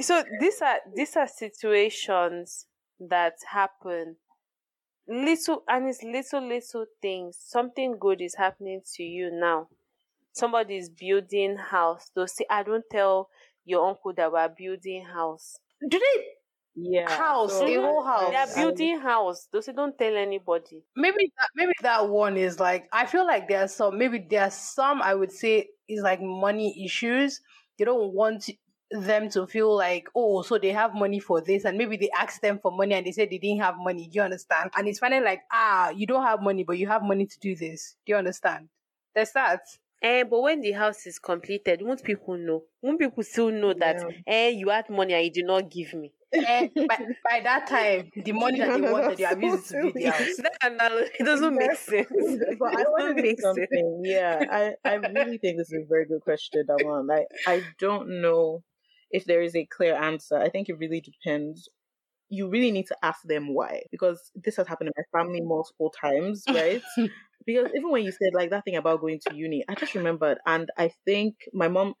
[0.00, 2.66] so these are these are situations
[3.00, 4.16] that happen
[5.06, 9.68] little and it's little little things something good is happening to you now
[10.34, 13.30] somebody is building house, they'll say, I don't tell
[13.64, 15.56] your uncle that we're building house.
[15.88, 16.24] Do they
[16.76, 18.30] yeah house so a whole house?
[18.32, 20.82] They're building house those don't tell anybody.
[20.96, 25.00] Maybe that, maybe that one is like i feel like there's some maybe there's some
[25.02, 27.40] i would say is like money issues.
[27.78, 28.48] They don't want
[28.90, 32.42] them to feel like oh so they have money for this and maybe they asked
[32.42, 34.08] them for money and they said they didn't have money.
[34.08, 34.70] Do you understand?
[34.76, 37.54] And it's funny like ah you don't have money but you have money to do
[37.54, 37.96] this.
[38.06, 38.68] Do you understand?
[39.14, 39.60] There's that
[40.04, 42.64] Eh, but when the house is completed, won't people know?
[42.82, 44.10] Won't people still know that yeah.
[44.26, 46.12] eh you had money and you did not give me?
[46.46, 49.96] eh, by, by that time, the money that they wanted, you have used to build
[49.96, 50.36] the house.
[50.42, 52.08] That analogy doesn't make sense.
[52.58, 53.68] but I It want to say make sense.
[53.70, 54.02] something.
[54.04, 57.08] Yeah, I, I really think this is a very good question, Daman.
[57.10, 58.62] I, I don't know
[59.10, 60.36] if there is a clear answer.
[60.38, 61.68] I think it really depends.
[62.28, 65.90] You really need to ask them why, because this has happened in my family multiple
[65.90, 66.82] times, right?
[67.46, 70.38] because even when you said like that thing about going to uni, I just remembered,
[70.46, 71.94] and I think my mom,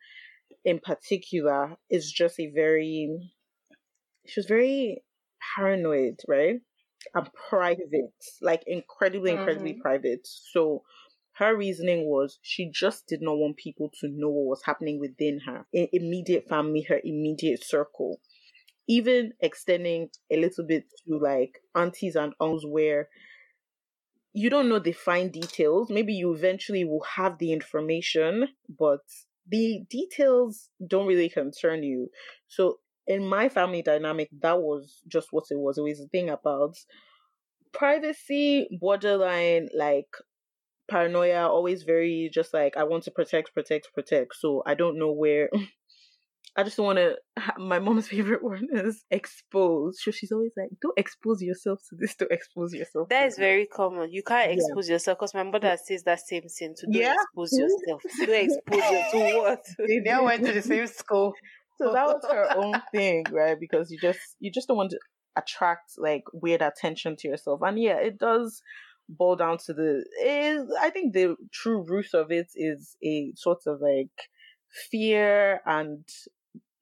[0.64, 3.08] in particular, is just a very,
[4.26, 5.02] she was very
[5.56, 6.60] paranoid, right?
[7.14, 9.82] And private, like incredibly, incredibly mm-hmm.
[9.82, 10.26] private.
[10.52, 10.82] So
[11.34, 15.40] her reasoning was she just did not want people to know what was happening within
[15.46, 18.20] her i- immediate family, her immediate circle,
[18.88, 23.08] even extending a little bit to like aunties and uncles where
[24.34, 25.90] you don't know the fine details.
[25.90, 29.00] Maybe you eventually will have the information, but
[29.48, 32.10] the details don't really concern you.
[32.48, 35.78] So in my family dynamic, that was just what it was.
[35.78, 36.76] It was a thing about
[37.72, 40.08] privacy, borderline, like
[40.88, 44.36] paranoia, always very just like I want to protect, protect, protect.
[44.36, 45.50] So I don't know where.
[46.56, 47.16] I just want to.
[47.58, 49.98] My mom's favorite one is expose.
[50.02, 52.14] So she's always like, "Don't expose yourself to this.
[52.14, 54.12] Don't expose yourself." That is to this." very common.
[54.12, 54.56] You can't Yeah.
[54.58, 55.78] expose yourself because my mother mm.
[55.78, 57.14] says that same thing to don't Yeah.
[57.14, 58.02] expose yourself.
[58.18, 59.64] Don't expose yourself to what?
[60.04, 61.34] They all went to the same school.
[61.78, 63.58] so that was her own thing, right?
[63.58, 64.98] Because you just you just don't want to
[65.36, 68.62] attract like weird attention to yourself, and yeah, it does
[69.08, 70.04] boil down to the.
[70.24, 74.14] Is I think the true root of it is a sort of like
[74.90, 76.04] fear and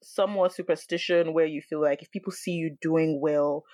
[0.03, 3.65] somewhat superstition, where you feel like if people see you doing well.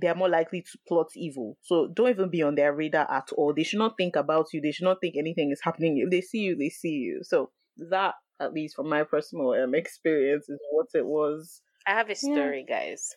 [0.00, 1.58] They are more likely to plot evil.
[1.62, 3.52] So don't even be on their radar at all.
[3.52, 4.60] They should not think about you.
[4.60, 5.98] They should not think anything is happening.
[5.98, 7.22] If they see you, they see you.
[7.24, 7.50] So
[7.90, 11.62] that at least from my personal um, experience, is what it was.
[11.86, 13.16] I have a story, guys.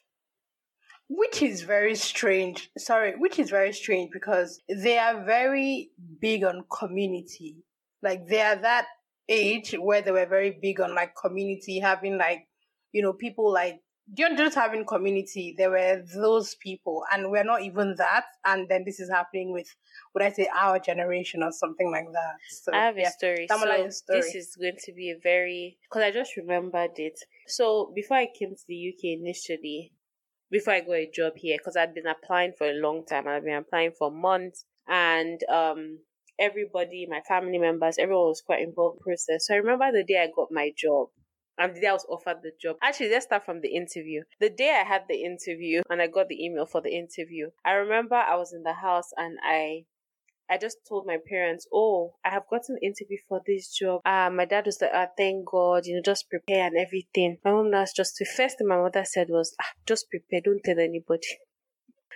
[1.10, 2.72] which is very strange.
[2.78, 7.58] Sorry, which is very strange because they are very big on community.
[8.02, 8.88] Like they are that
[9.28, 12.48] age where they were very big on like community, having like
[12.92, 13.80] you know people like
[14.16, 15.56] you're just having community.
[15.58, 18.26] There were those people, and we're not even that.
[18.46, 19.68] And then this is happening with,
[20.14, 22.36] would I say, our generation or something like that.
[22.50, 23.08] So I have yeah.
[23.08, 23.48] a story.
[23.50, 24.22] Me like story.
[24.22, 27.20] this is going to be a very because I just remembered it.
[27.48, 29.94] So before I came to the UK initially,
[30.50, 33.46] before I got a job here, because I'd been applying for a long time, I'd
[33.46, 36.00] been applying for months, and um,
[36.38, 39.48] everybody, my family members, everyone was quite involved in the process.
[39.48, 41.10] So I remember the day I got my job.
[41.58, 42.78] And the day I was offered the job.
[42.82, 44.24] Actually, let's start from the interview.
[44.40, 47.72] The day I had the interview and I got the email for the interview, I
[47.74, 49.86] remember I was in the house and I
[50.50, 54.30] I just told my parents, "Oh, I have gotten an interview for this job." Uh,
[54.30, 57.72] my dad was like, "Ah, thank God, you know, just prepare and everything." My mom
[57.72, 61.40] was just the first thing my mother said was, ah, "Just prepare, don't tell anybody."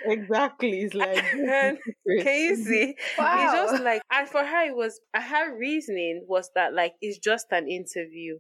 [0.04, 0.82] Exactly.
[0.82, 2.95] It's like Can you see?
[3.17, 3.36] Wow.
[3.43, 7.48] It's just like, and for her, it was her reasoning was that like it's just
[7.52, 8.39] an interview.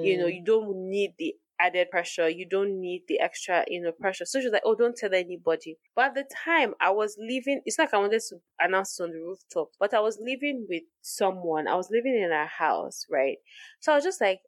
[0.00, 0.34] You know, Mm.
[0.36, 2.28] you don't need the added pressure.
[2.28, 4.24] You don't need the extra, you know, pressure.
[4.26, 7.62] So she was like, "Oh, don't tell anybody." But at the time, I was living.
[7.64, 10.82] It's like I wanted to announce it on the rooftop, but I was living with
[11.00, 11.66] someone.
[11.68, 13.38] I was living in a house, right?
[13.80, 14.40] So I was just like,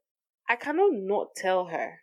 [0.49, 2.03] I cannot not tell her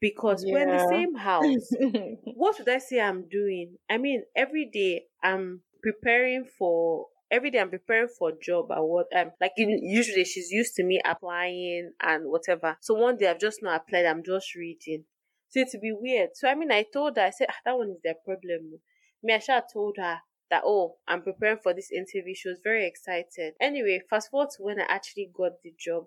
[0.00, 1.76] because we're in the same house.
[2.32, 3.78] what would I say I'm doing?
[3.88, 9.06] I mean, every day I'm preparing for every day I'm preparing for a job what
[9.16, 12.76] um like in, usually she's used to me applying and whatever.
[12.80, 15.04] So one day I've just not applied, I'm just reading.
[15.48, 16.30] So a bit weird.
[16.34, 18.80] So I mean I told her, I said, ah, that one is their problem.
[19.22, 22.34] Me, I should told her that oh, I'm preparing for this interview.
[22.34, 23.54] She was very excited.
[23.60, 26.04] Anyway, fast forward to when I actually got the job.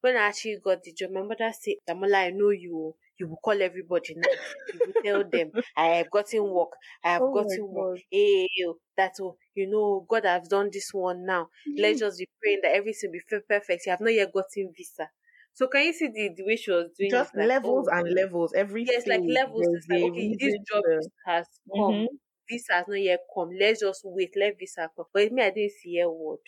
[0.00, 2.96] When I actually got the job, my mother said, Damola, I know you.
[3.18, 4.38] You will call everybody now.
[4.70, 6.72] You will tell them, I have gotten work.
[7.04, 7.90] I have Oh gotten work.
[8.10, 9.36] Hey, eh, eh, yo, oh, that's all.
[9.38, 11.48] Oh, you know, God has done this one now.
[11.76, 13.86] Let's just be praying that everything will be perfect.
[13.86, 15.10] You have not yet gotten visa.
[15.52, 17.34] So can you see the, the way she was doing Just?
[17.34, 18.52] Like, levels oh, and levels.
[18.54, 19.68] Every Yes, like levels.
[19.72, 20.84] It's like, okay, this job
[21.26, 21.98] has come.
[21.98, 22.18] Mhm.
[22.48, 23.50] Visa has not yet come.
[23.58, 24.34] Let's just wait.
[24.36, 25.06] Let visa come.
[25.12, 26.40] But me, I didn't see a word.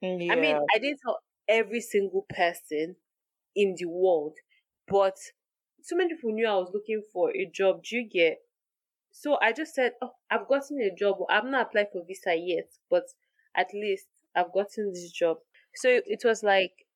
[0.00, 0.08] Yeah.
[0.30, 2.96] I mean, I didn't tell every single person
[3.56, 4.36] in the world,
[4.88, 5.16] but
[5.82, 7.84] so many people knew I was looking for a job.
[7.84, 8.42] Do you get?
[9.12, 11.18] So I just said, "Oh, I've gotten a job.
[11.30, 13.14] I'm not applied for visa yet, but
[13.54, 15.38] at least I've gotten this job."
[15.76, 16.86] So it was like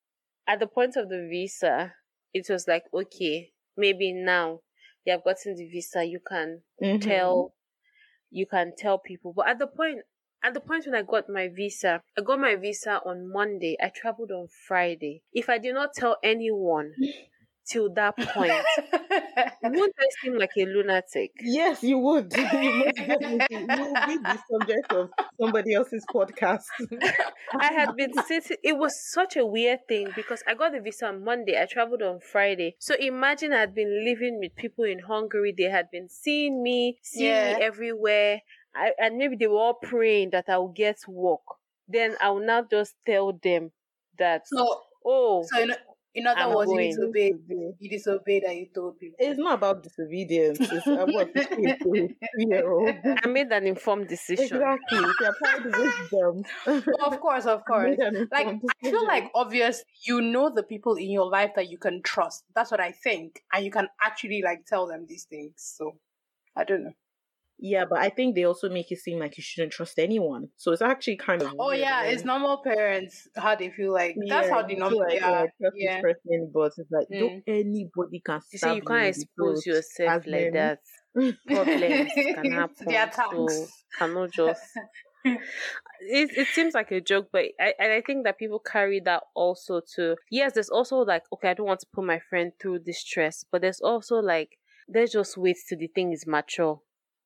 [0.47, 1.97] at the point of the visa,
[2.35, 4.63] it was like, okay, maybe now
[5.05, 7.01] you have gotten the visa, you can Mhm.
[7.01, 7.55] tell
[8.31, 9.33] you can tell people.
[9.33, 10.05] But at the point
[10.43, 13.77] at the point when I got my visa, I got my visa on Monday.
[13.81, 15.23] I traveled on Friday.
[15.33, 16.97] If I did not tell anyone
[17.69, 18.53] till that point,
[19.63, 21.33] wouldn't I seem like a lunatic?
[21.41, 22.33] Yes, you would.
[22.37, 22.93] You.
[23.51, 26.65] You would be the subject of somebody else's podcast.
[27.61, 28.57] I had been sitting.
[28.63, 31.61] It was such a weird thing because I got the visa on Monday.
[31.61, 32.77] I traveled on Friday.
[32.79, 35.55] So imagine I had been living with people in Hungary.
[35.57, 37.57] They had been seeing me, seeing Yeah.
[37.59, 38.41] me everywhere.
[38.75, 41.41] I, and maybe they were all praying that I will get work.
[41.89, 43.71] Then I will now just tell them
[44.19, 45.71] that, so, oh, so in,
[46.17, 46.91] in other I'm words, you going.
[46.91, 47.35] disobeyed.
[47.79, 49.17] You disobeyed and you told people.
[49.21, 50.59] It's not about disobedience.
[50.61, 51.29] It's about
[51.83, 52.95] three-year-old.
[53.23, 54.57] I made an informed decision.
[54.57, 54.99] Exactly.
[54.99, 56.95] If you apply the wisdom.
[57.05, 57.99] of course, of course.
[58.33, 62.01] Like I feel like obvious you know the people in your life that you can
[62.03, 62.45] trust.
[62.55, 63.43] That's what I think.
[63.53, 65.53] And you can actually like tell them these things.
[65.57, 65.99] So
[66.57, 66.95] I don't know.
[67.59, 70.49] Yeah, but I think they also make it seem like you shouldn't trust anyone.
[70.57, 73.93] So it's actually kind of Oh weird yeah, when- it's normal parents how they feel
[73.93, 75.43] like that's Yeah, how they you normal feel like, yeah.
[75.45, 76.01] oh, trust yeah.
[76.03, 77.19] this person, but it's like Mm.
[77.19, 80.53] don't anybody can You see, you can't expose yourself as like men.
[80.53, 80.81] that.
[81.47, 82.87] Problems can happen.
[82.89, 83.73] The So attacks.
[83.99, 84.63] cannot just.
[86.01, 89.23] It, it seems like a joke, but I and I think that people carry that
[89.35, 90.53] also to yes.
[90.53, 93.81] There's also like okay, I don't want to put my friend through distress, but there's
[93.81, 94.59] also like
[94.95, 96.81] let's just ways to the thing is mature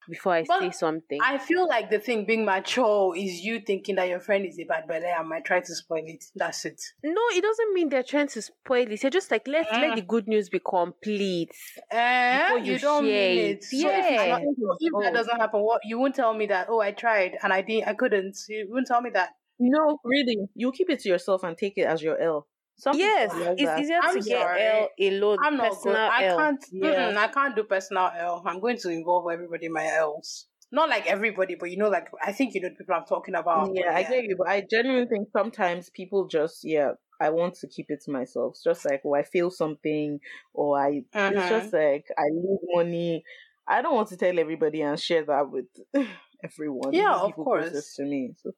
[0.08, 1.18] before I But say something.
[1.22, 4.64] I feel like the thing being mature is you thinking that your friend is a
[4.64, 6.24] bad belly and might try to spoil it.
[6.34, 6.80] That's it.
[7.04, 9.02] no, it doesn't mean they're trying to spoil it.
[9.02, 9.96] You're just like let let Mm.
[9.96, 11.50] the good news be complete.
[11.90, 13.50] Eh, Before you, you don't share mean it.
[13.58, 13.64] it.
[13.64, 14.26] So if, Yeah.
[14.28, 15.12] not- if that Oh.
[15.12, 16.66] doesn't happen, what you won't tell me that.
[16.70, 17.88] Oh, I tried and I didn't.
[17.88, 18.36] I couldn't.
[18.48, 19.30] You won't tell me that.
[19.58, 22.48] No, really, you keep it to yourself and take it as your L.
[22.80, 23.78] Some Yes, it's that.
[23.78, 24.62] easier I'm to get sorry.
[24.62, 25.38] L alone.
[25.42, 25.76] I'm not good.
[25.76, 26.38] personal I L.
[26.38, 26.64] can't.
[26.72, 27.14] Yeah.
[27.18, 28.42] I can't do personal L.
[28.46, 30.46] I'm going to involve everybody in my L's.
[30.72, 33.34] Not like everybody, but you know, like I think you know the people I'm talking
[33.34, 33.66] about.
[33.66, 36.92] but yeah, I get you, but I genuinely think sometimes people just yeah.
[37.20, 38.52] I want to keep it to myself.
[38.54, 40.20] It's just like, oh, I feel something,
[40.54, 41.02] or I.
[41.04, 41.48] It's mm-hmm.
[41.50, 43.24] just like I need money.
[43.68, 45.66] I don't want to tell everybody and share that with
[46.44, 46.94] everyone.
[46.94, 47.68] Yeah, even of course.
[47.68, 48.32] closest to me.
[48.42, 48.52] So,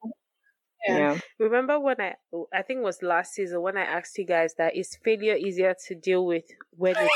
[0.85, 0.99] Yeah.
[0.99, 1.19] yeah.
[1.39, 2.15] Remember when I
[2.53, 5.75] I think it was last season when I asked you guys that is failure easier
[5.87, 7.15] to deal with when it's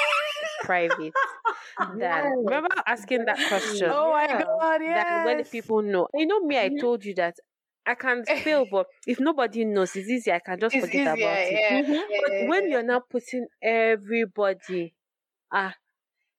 [0.60, 1.16] private
[1.88, 2.44] than Yes.
[2.44, 4.44] remember asking that question Oh my Yeah.
[4.44, 4.82] god!
[4.86, 6.08] than when people know.
[6.16, 7.36] You know me, I told you that
[7.86, 10.32] I can fail, but if nobody knows, it's easy.
[10.32, 11.08] I can just It's forget easier.
[11.08, 11.62] about it.
[11.62, 11.80] Yeah.
[11.80, 12.04] Mhm.
[12.10, 12.70] yeah, But yeah, when yeah.
[12.70, 14.96] you're now putting everybody,
[15.52, 15.76] ah,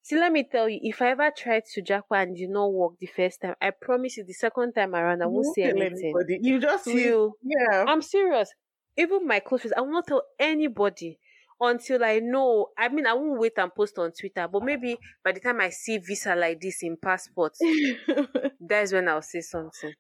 [0.09, 2.95] see, let me tell you, if I ever tried to japa and did not work
[2.99, 6.13] the first time, I promise you, the second time around, I won't say anything.
[6.15, 6.39] anybody.
[6.43, 7.31] You just leave.
[7.43, 7.85] Yeah.
[7.87, 8.51] I'm serious.
[8.97, 11.19] Even my close friends, I will not tell anybody
[11.61, 12.69] until I know.
[12.77, 15.69] I mean, I won't wait and post on Twitter, but maybe by the time I
[15.69, 17.53] see visa like this in passport,
[18.61, 19.93] that's when I'll say something.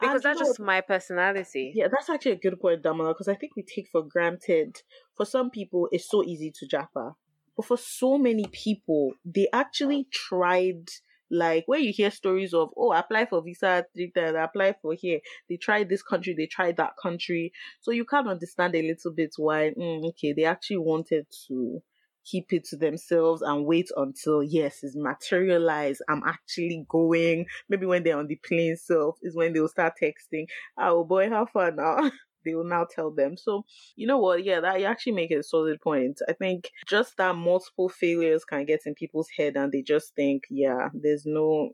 [0.00, 1.72] Because And you that's know just my personality.
[1.74, 4.76] Yeah, that's actually a good point, Damola, because I think we take for granted.
[5.16, 7.14] For some people, it's so easy to japa,
[7.58, 10.88] but for so many people, they actually tried.
[11.30, 15.20] Like where you hear stories of, oh, apply for visa three times, apply for here.
[15.50, 17.52] They tried this country, they tried that country.
[17.82, 21.82] So you can understand a little bit why, mm, okay, they actually wanted to
[22.24, 26.02] keep it to themselves and wait until yes, it's materialized.
[26.08, 27.46] I'm actually going.
[27.68, 30.46] Maybe when they're on the plane self is when they'll start texting
[30.78, 32.10] oh boy, how far now?
[32.44, 33.36] they will now tell them.
[33.36, 33.64] So,
[33.96, 34.44] you know what?
[34.44, 36.18] Yeah, that you actually make a solid point.
[36.28, 40.44] I think just that multiple failures can get in people's head and they just think,
[40.50, 41.70] yeah, there's no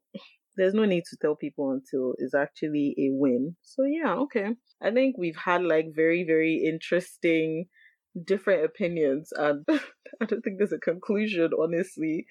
[0.56, 3.56] there's no need to tell people until it's actually a win.
[3.62, 4.50] So yeah, okay.
[4.82, 7.66] I think we've had like very, very interesting
[8.24, 9.64] different opinions and
[10.20, 12.26] I don't think there's a conclusion honestly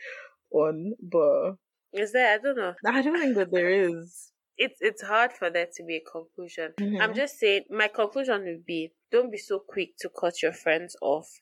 [0.51, 1.55] on but
[1.91, 2.35] Is there?
[2.35, 2.73] I don't know.
[2.85, 4.31] I don't think that there is.
[4.57, 6.73] It's it's hard for there to be a conclusion.
[6.79, 7.15] I'm Mhm.
[7.15, 7.63] just saying.
[7.69, 11.41] My conclusion would be: don't be so quick to cut your friends off.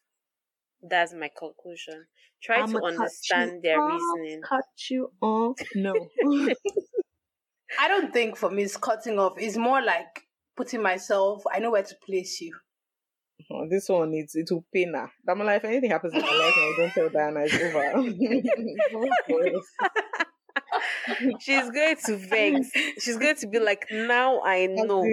[0.82, 2.08] That's my conclusion.
[2.42, 4.42] Try I'ma to understand their off, reasoning.
[4.42, 5.60] Cut you off.
[5.76, 5.94] No.
[7.80, 9.34] I don't think for me it's cutting off.
[9.38, 11.44] It's more like putting myself.
[11.52, 12.56] I know where to place you.
[13.50, 15.12] Oh, this one needs it will pay now.
[15.28, 17.82] Damola, if anything happens in my life and I don't tell Diana, it's over.
[21.40, 22.72] She's going to vex.
[23.00, 25.06] She's going to be like, now I know.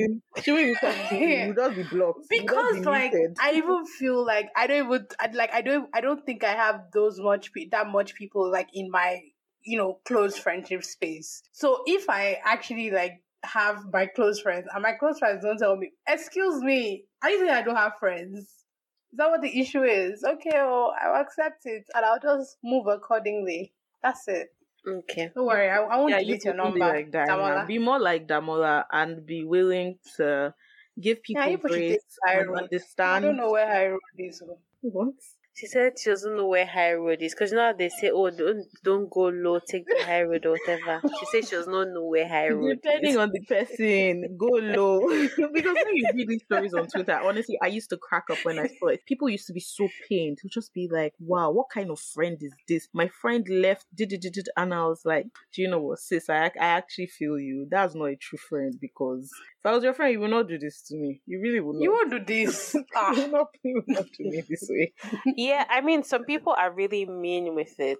[0.42, 1.46] She will be talking to you.
[1.46, 2.26] You just be blocked.
[2.28, 3.14] Because be like.
[3.40, 6.52] I even feel like I don't even I, like I don't I don't think I
[6.52, 9.20] have those much pe- that much people like in my
[9.64, 11.42] you know close friendship space.
[11.52, 15.76] So if I actually like have my close friends and my close friends don't tell
[15.76, 18.38] me, excuse me, are you saying I don't have friends?
[18.38, 20.22] Is that what the issue is?
[20.22, 23.72] Okay, well, I'll accept it and I'll just move accordingly.
[24.02, 24.48] That's it.
[24.88, 25.30] Okay.
[25.34, 26.92] Don't worry, I, I won't yeah, you delete your can be number.
[26.92, 27.10] like.
[27.10, 27.66] Damola.
[27.66, 30.54] Be more like Damola and be willing to
[31.00, 32.70] give people Yeah, you grace things high and road.
[33.00, 34.40] I don't know where I wrote this.
[34.42, 34.58] one.
[34.80, 35.14] What?
[35.58, 38.30] She said she doesn't know where high road is because you know they say, "Oh,
[38.30, 41.88] don't don't go low, take the high road or whatever." She said she does not
[41.88, 42.78] know where high road.
[42.80, 43.16] Depending is.
[43.16, 45.00] on the person, go low.
[45.52, 48.60] because when you read these stories on Twitter, honestly, I used to crack up when
[48.60, 49.04] I saw it.
[49.04, 50.38] People used to be so pained.
[50.38, 54.12] To just be like, "Wow, what kind of friend is this?" My friend left, did
[54.12, 56.30] it, did it, and I was like, "Do you know what, sis?
[56.30, 57.66] I I actually feel you.
[57.68, 59.28] That's not a true friend because
[59.60, 61.20] if I was your friend, you would not do this to me.
[61.26, 61.82] You really would not.
[61.82, 62.74] You won't do this.
[62.74, 63.12] you Ah.
[63.16, 64.92] would not, you would not do me this way."
[65.36, 67.98] Yeah, I mean, some people are really mean with it.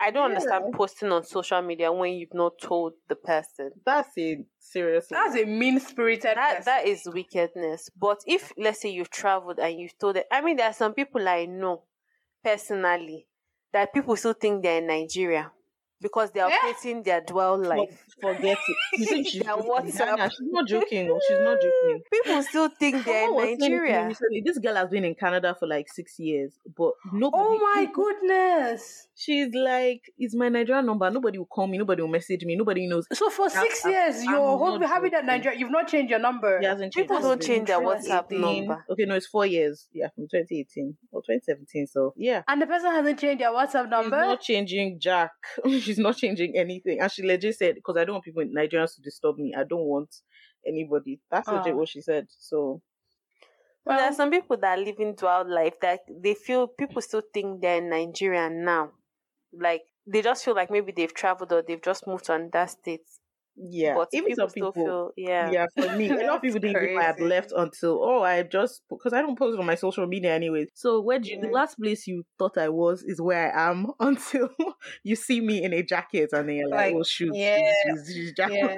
[0.00, 3.70] I don't understand posting on social media when you've not told the person.
[3.86, 4.40] That's it.
[4.58, 5.14] Seriously.
[5.14, 6.64] That's a mean spirited That person.
[6.64, 7.88] that is wickedness.
[7.96, 10.94] But if let's say you've traveled and you've told it, I mean, there are some
[10.94, 11.84] people I know
[12.42, 13.26] personally
[13.72, 15.52] that people still think they're in Nigeria
[16.02, 18.04] because they are operating their dual life.
[18.20, 18.76] Forget it.
[18.98, 19.42] You think she's.
[19.42, 21.08] Diana, she's not joking.
[21.10, 22.02] oh, She's not joking.
[22.12, 24.06] People still think they're in Nigeria.
[24.06, 27.42] recently, This girl has been in Canada for like six years, but nobody.
[27.44, 29.08] oh my goodness.
[29.14, 31.08] She's like, it's my Nigerian number.
[31.10, 31.78] Nobody will call me.
[31.78, 32.56] Nobody will message me.
[32.56, 33.06] Nobody knows.
[33.12, 35.26] So for six I'm- years, I'm hoping happy that joking.
[35.26, 36.60] Nigeria, you've not changed your number.
[36.60, 36.96] Changed.
[36.96, 38.84] People don't change their WhatsApp number.
[38.90, 39.88] Okay, no, it's four years.
[39.92, 41.86] Yeah, from 2018 or 2017.
[41.86, 42.42] So yeah.
[42.48, 44.16] And the person hasn't changed their WhatsApp She's number.
[44.16, 45.30] not changing Jack.
[45.92, 47.00] She's not changing anything.
[47.00, 49.54] And she legit said, because I don't want people in Nigerians to disturb me.
[49.54, 50.14] I don't want
[50.66, 51.20] anybody.
[51.30, 51.76] That's legit Ah.
[51.76, 52.26] what she said.
[52.30, 52.82] So
[53.84, 57.22] But there are some people that are living dual life that they feel people still
[57.32, 58.92] think they're in Nigeria now.
[59.52, 63.06] Like they just feel like maybe they've traveled or they've just moved to another state.
[63.56, 64.72] Yeah, but even people people.
[64.72, 65.50] feel yeah.
[65.50, 68.22] yeah, for me, a lot of people didn't even know I had left until oh,
[68.22, 71.40] I just because I don't post on my social media anyway So where do you,
[71.40, 71.52] the Mhm.
[71.52, 74.48] last place you thought I was is where I am until
[75.04, 78.06] you see me in a jacket and then you're like, Like, oh shoot, yeah, she's-
[78.06, 78.76] she's- she's Yeah.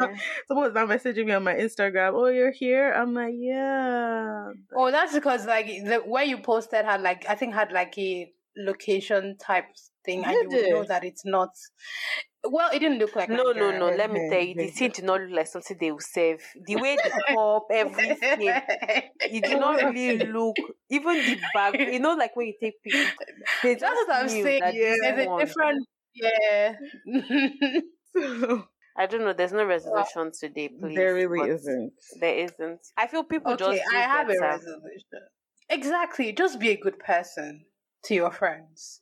[0.48, 2.12] Someone now messaging me on my Instagram.
[2.14, 2.92] Oh, you're here.
[2.92, 4.48] I'm like, yeah.
[4.76, 8.32] Oh, that's because like the where you posted had like I think had like a
[8.56, 9.66] location type
[10.04, 11.50] thing, and you Did would know that it's not.
[12.46, 13.78] Well, it didn't look like No, no, Nigeria.
[13.78, 13.86] no.
[13.90, 16.42] Let me tell you, the scene did not look like something they will save.
[16.66, 18.62] The way the cup, everything,
[19.20, 20.56] it did not really look.
[20.90, 23.12] Even the bag, you know, like when you take pictures,
[23.62, 24.60] That's what I'm saying.
[24.60, 24.94] that Yeah.
[25.00, 25.86] There's a different.
[26.14, 26.74] Yeah.
[28.16, 29.32] So, I don't know.
[29.32, 30.94] There's no resolution today, please.
[30.94, 31.92] there really isn't.
[32.20, 32.80] There isn't.
[32.96, 33.82] I feel people okay, just.
[33.92, 35.20] I have a resolution.
[35.68, 36.32] Exactly.
[36.32, 37.64] Just be a good person
[38.04, 39.00] to your friends.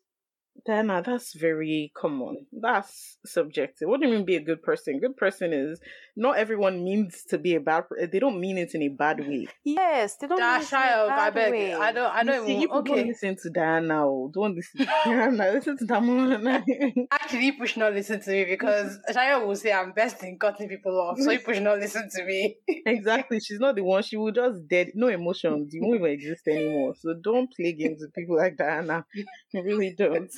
[0.67, 2.47] Diana, uh, that's very common.
[2.53, 3.89] That's subjective.
[3.89, 5.01] What do you mean be a good person?
[5.01, 5.81] Good person is
[6.15, 7.85] not everyone means to be a bad.
[8.11, 9.47] They don't mean it in a bad way.
[9.65, 10.39] Yes, they don't.
[10.39, 11.53] mean Dash it in a child, I beg.
[11.53, 11.75] way.
[11.75, 12.13] I don't.
[12.15, 12.61] I don't see, even.
[12.63, 13.09] you people don't Okay.
[13.09, 14.07] listen to Diana.
[14.07, 14.31] oh.
[14.33, 15.51] Don't listen to Diana.
[15.53, 16.63] Listen to Damola.
[17.11, 20.69] Actually, you should not listen to me because Shayo will say I'm best in cutting
[20.69, 21.19] people off.
[21.19, 22.57] So you should not listen to me.
[22.87, 23.41] exactly.
[23.41, 24.03] She's not the one.
[24.03, 24.91] She will just dead.
[24.95, 25.73] No emotions.
[25.73, 26.95] You won't even exist anymore.
[26.99, 29.05] So don't play games with people like Diana.
[29.53, 30.31] You really don't.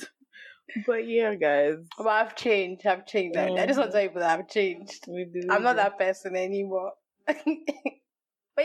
[0.85, 1.75] But yeah, guys.
[1.97, 2.85] But I've changed.
[2.85, 3.37] I've changed.
[3.37, 5.05] I- I just want to tell you that I've changed.
[5.07, 5.47] We do.
[5.51, 6.93] I'm not that person anymore.
[7.27, 7.35] but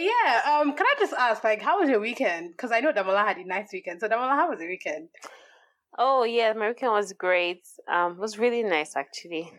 [0.01, 2.53] yeah, um, can I just ask, like, how was your weekend?
[2.53, 4.01] Because I know Damola had a nice weekend.
[4.01, 5.09] So Damola, how was the weekend?
[5.99, 7.63] Oh yeah, my weekend was great.
[7.89, 9.53] Um, it was really nice actually.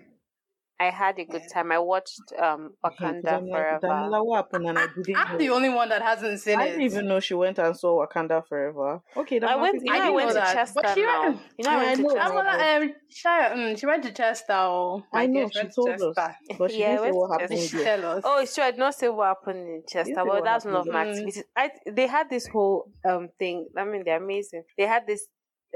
[0.85, 1.67] I had a good time.
[1.71, 3.79] I watched um Wakanda I'm Forever.
[3.87, 4.65] Damola, what happened?
[4.69, 5.37] And I didn't I'm know.
[5.43, 6.65] the only one that hasn't seen I it.
[6.65, 9.01] I didn't even know she went and saw Wakanda Forever.
[9.21, 9.75] Okay, that I went.
[9.83, 10.53] You know, I, didn't went know to that.
[10.55, 11.21] Chester But she now.
[11.23, 12.03] went- You know, I went I to.
[12.03, 12.19] Chester.
[12.19, 14.53] Damola, um, Shayo, mm, she went to Chester.
[14.53, 16.99] Oh, my I know dear, she went to told us, but she Yeah, I didn't
[16.99, 17.59] say went what to happened.
[17.69, 18.21] She tell us?
[18.25, 18.63] Oh, it's true.
[18.63, 21.11] I did not say what happened in Chester, Well, that's one of my there.
[21.13, 21.43] activities.
[21.55, 21.69] I,
[21.99, 23.67] they had this whole um thing.
[23.77, 24.63] I mean, they're amazing.
[24.77, 25.27] They had this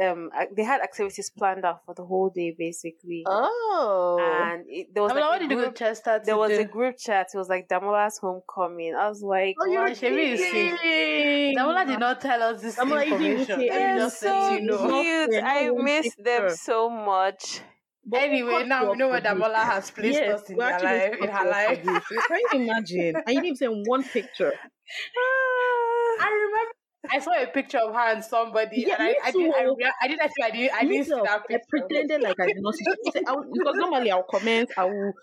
[0.02, 0.30] um.
[0.56, 3.24] They had activities planned out for the whole day, basically.
[3.26, 6.20] Oh, And it, there was Damola, like what a did you go to group, Chester
[6.20, 6.62] to there was do?
[6.62, 7.28] a group chat.
[7.34, 8.96] It was like Damola's homecoming.
[8.96, 10.82] I was like, oh, you're Wow, Shebi is sick.
[10.82, 11.56] kidding.
[11.58, 13.56] Damola did not tell us this Damola, you didn't information.
[13.56, 14.30] say Let they're just anything.
[14.30, 14.88] let so you know.
[14.90, 15.44] Cute.
[15.44, 17.62] I No miss them so much.
[18.06, 19.22] But Anyway, now you we know where.
[19.22, 21.80] Damola has placed Yes, us in we actually life, cut in her life.
[22.28, 23.16] Can you imagine?
[23.26, 24.54] I didn't even send one picture.
[26.20, 26.74] I remember
[27.12, 30.08] I saw a picture of her and somebody, Yeah, and I, I, did, I, I
[30.08, 32.86] didn't actually, I didn't, I didn't see that I pretended like I did not see.
[33.28, 34.70] I would, because normally I'll comment.
[34.78, 35.14] I will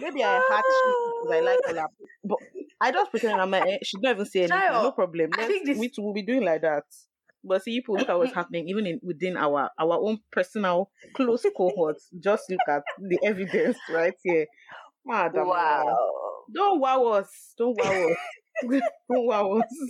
[0.00, 1.86] maybe I had because I like collab,
[2.24, 2.38] but
[2.80, 4.60] I just pretend I'm like eh, she don't even say anything.
[4.72, 5.30] No problem.
[5.34, 6.84] I Let's, think this- we too will be doing like that.
[7.44, 11.46] But see, people look at what's happening even in within our our own personal close
[11.56, 12.08] cohorts.
[12.18, 14.46] Just look at the evidence right here.
[15.06, 15.98] Madam, wow.
[16.52, 17.54] Don't wow us.
[17.56, 18.16] Don't wow us.
[19.10, 19.88] don't wow us.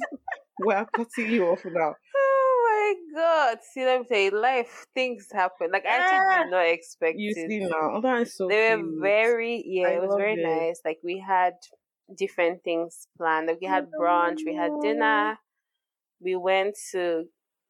[0.58, 1.94] We're cutting you off now.
[2.14, 3.58] Oh my god.
[3.62, 5.70] See, let me tell you, life, things happen.
[5.72, 7.52] Like, I actually did not expect You it.
[7.52, 7.96] see now.
[7.96, 10.68] Oh, That is so they were very, yeah, I it was very it.
[10.68, 10.80] nice.
[10.84, 11.54] Like, we had
[12.16, 13.48] different things planned.
[13.48, 15.38] Like, we had brunch, we had dinner,
[16.20, 17.26] we went to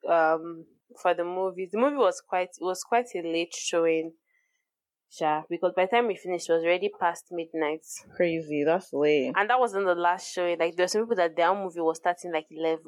[0.09, 0.67] um
[1.03, 1.71] for the movies.
[1.73, 4.15] The movie was quite it was quite a late showing.
[5.11, 7.81] Sure, because by the time we finished, it was already past midnight.
[8.15, 8.63] Crazy.
[8.65, 9.33] That's late.
[9.37, 10.59] And that wasn't the last showing.
[10.59, 12.83] Like, there's some people that their movie was starting like 11.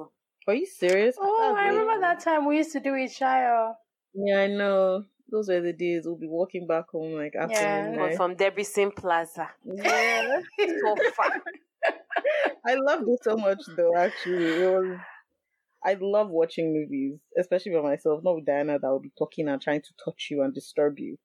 [0.47, 1.17] Are you serious?
[1.19, 2.01] Oh, That's I remember late.
[2.03, 3.75] that time we used to do it, Shayo.
[4.15, 5.05] Yeah, I know.
[5.31, 7.89] Those were the days we'll be walking back home like after Yeah.
[7.91, 8.17] Midnight.
[8.17, 9.49] from Debrecen Plaza.
[9.65, 10.41] Yeah.
[10.59, 11.31] So far.
[12.67, 14.45] I loved it so much though, actually.
[14.63, 14.99] It was
[15.85, 19.63] I love watching movies, especially by myself, not with Diana that will be talking and
[19.63, 21.17] trying to touch you and disturb you.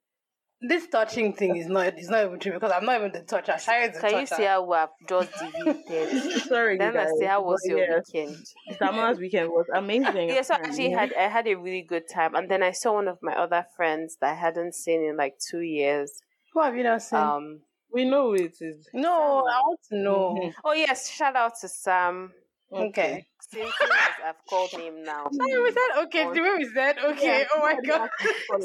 [0.68, 3.54] This touching thing is not is not even true because I'm not even the toucher.
[3.54, 6.42] Shayo is the Can you see how we have just deleted?
[6.48, 6.94] Sorry, guys.
[6.94, 8.46] then I guys, say, how was but your yeah, weekend?
[8.80, 10.30] Sama's weekend was amazing.
[10.30, 12.94] Yeah, so I actually had I had a really good time, and then I saw
[12.94, 16.12] one of my other friends that I hadn't seen in like two years.
[16.54, 17.20] Who have you not seen?
[17.20, 17.60] Um,
[17.94, 18.88] we know who it is.
[18.94, 20.38] no, I want to know.
[20.42, 20.54] Mhm.
[20.64, 22.32] oh yes, shout out to Sam.
[22.72, 23.26] Okay.
[23.52, 23.90] Since as
[24.26, 25.28] I've called him now.
[25.32, 26.34] Sorry, we said okay.
[26.34, 27.40] The way we said okay.
[27.40, 27.48] Yeah.
[27.54, 28.10] Oh my god.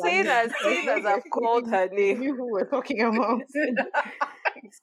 [0.02, 2.22] Seeing as seeing as I've called her name.
[2.30, 3.42] You who we're talking about.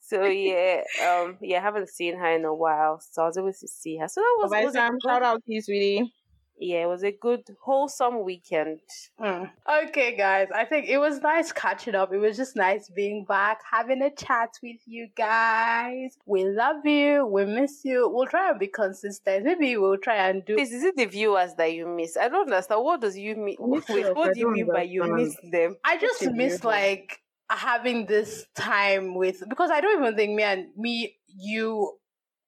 [0.02, 3.54] So yeah, um, yeah, I haven't seen her in a while, so I was able
[3.54, 4.08] to see her.
[4.08, 4.98] So that was, Bye, was Sam.
[5.06, 6.14] Shout out to you, sweetie.
[6.60, 8.80] Yeah, it was a good wholesome weekend.
[9.20, 9.50] Mm.
[9.86, 10.48] Okay, guys.
[10.54, 12.12] I think it was nice catching up.
[12.12, 16.18] It was just nice being back, having a chat with you guys.
[16.26, 17.26] We love you.
[17.26, 18.10] We miss you.
[18.10, 19.46] We'll try and be consistent.
[19.46, 20.56] Maybe we'll try and do.
[20.56, 22.18] Please, is it the viewers that you miss?
[22.18, 22.84] I don't understand.
[22.84, 23.58] What does you mean?
[23.60, 25.76] Wait, what do you mean by you miss them?
[25.84, 30.68] I just miss like having this time with because I don't even think me and
[30.76, 31.94] me, you,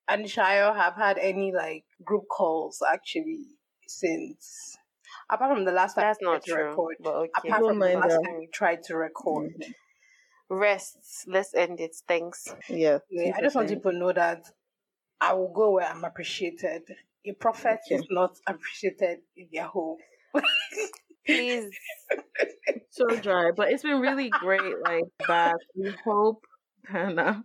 [0.08, 3.46] and Shayo have had any like group calls actually
[3.90, 4.78] since
[5.30, 6.70] apart from the last time That's we tried not to true.
[6.70, 6.96] record.
[7.02, 7.30] But okay.
[7.48, 8.24] Apart Don't from the last that.
[8.26, 9.52] time we tried to record.
[10.50, 10.98] Rest.
[11.28, 11.96] Let's end it.
[12.08, 12.48] Thanks.
[12.68, 13.00] Yeah.
[13.10, 14.44] Yeah, I just want people to know that
[15.22, 16.84] I will go where I'm appreciated.
[17.26, 17.96] A prophet Okay.
[17.96, 19.98] is not appreciated in their home.
[21.26, 21.70] Please.
[22.90, 24.62] so dry, but it's been really great.
[24.84, 26.44] Like back, we hope,
[26.92, 27.44] Hannah,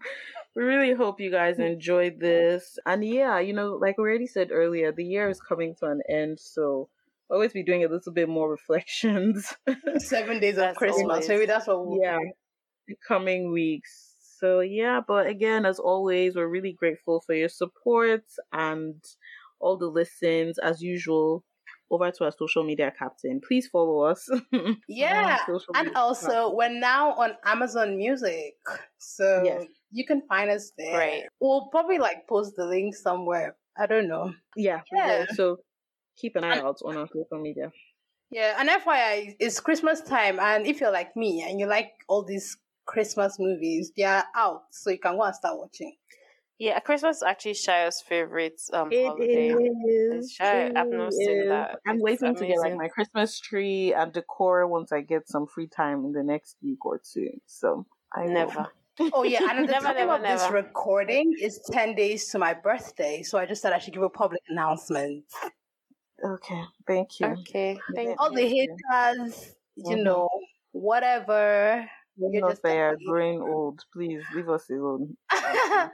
[0.57, 2.79] we really hope you guys enjoyed this.
[2.87, 6.01] And yeah, you know, like we already said earlier, the year is coming to an
[6.09, 6.89] end, so
[7.29, 9.55] we'll always be doing a little bit more reflections.
[9.99, 11.03] Seven days of Christmas.
[11.03, 12.19] always- Maybe that's what we'll yeah,
[12.89, 14.11] the coming weeks.
[14.39, 19.03] So yeah, but again, as always, we're really grateful for your support and
[19.61, 20.59] all the listens.
[20.59, 21.45] As usual,
[21.91, 23.41] over to our social media captain.
[23.47, 24.29] Please follow us.
[24.89, 25.39] Yeah,
[25.75, 28.55] And also, we're now on Amazon Music.
[28.99, 29.65] So Yes.
[29.91, 30.97] you can find us there.
[30.97, 31.25] Great.
[31.41, 33.57] We'll probably like post the link somewhere.
[33.77, 34.33] I don't know.
[34.57, 35.27] Yeah, Yeah.
[35.35, 35.59] So
[36.17, 37.71] keep an eye out on our social media.
[38.31, 40.41] Yeah, and FYI, it's Christmas time.
[40.41, 42.57] And if you're like me and you like all these
[42.87, 44.63] Christmas movies, they are out.
[44.71, 45.95] So you can go and start watching.
[46.59, 49.55] Yeah, Christmas actually Shayo's favorite um holiday.
[49.87, 50.33] is.
[50.33, 51.49] Sure, I've not it seen is.
[51.49, 51.81] that.
[51.87, 55.47] I'm It's waiting to get like my Christmas tree and decor once I get some
[55.47, 57.31] free time in the next week or two.
[57.47, 58.33] So I will.
[58.33, 58.69] Never.
[59.13, 62.39] Oh yeah, and at the Never, time never, of this recording is ten days to
[62.39, 65.25] my birthday, so I just thought I should give a public announcement.
[66.25, 67.47] Okay, thank you.
[67.49, 67.79] Okay.
[67.95, 68.37] Thank All you.
[68.37, 70.05] the haters, you Mhm.
[70.05, 70.29] know,
[70.73, 71.89] whatever.
[72.17, 73.05] We're You're not just there, happy.
[73.07, 73.81] growing old.
[73.93, 75.17] Please leave us alone.
[75.31, 75.91] I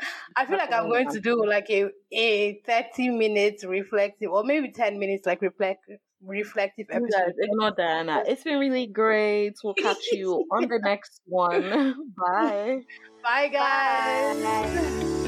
[0.47, 4.99] feel like I'm going to do like a, a 30 minutes reflective or maybe 10
[4.99, 5.85] minutes like reflect
[6.23, 7.11] reflective episode.
[7.11, 8.23] guys, ignore Diana.
[8.27, 9.55] It's been really great.
[9.65, 11.95] We'll catch you on the next one.
[12.17, 12.81] Bye.
[13.23, 14.43] Bye guys.
[14.43, 15.27] Bye.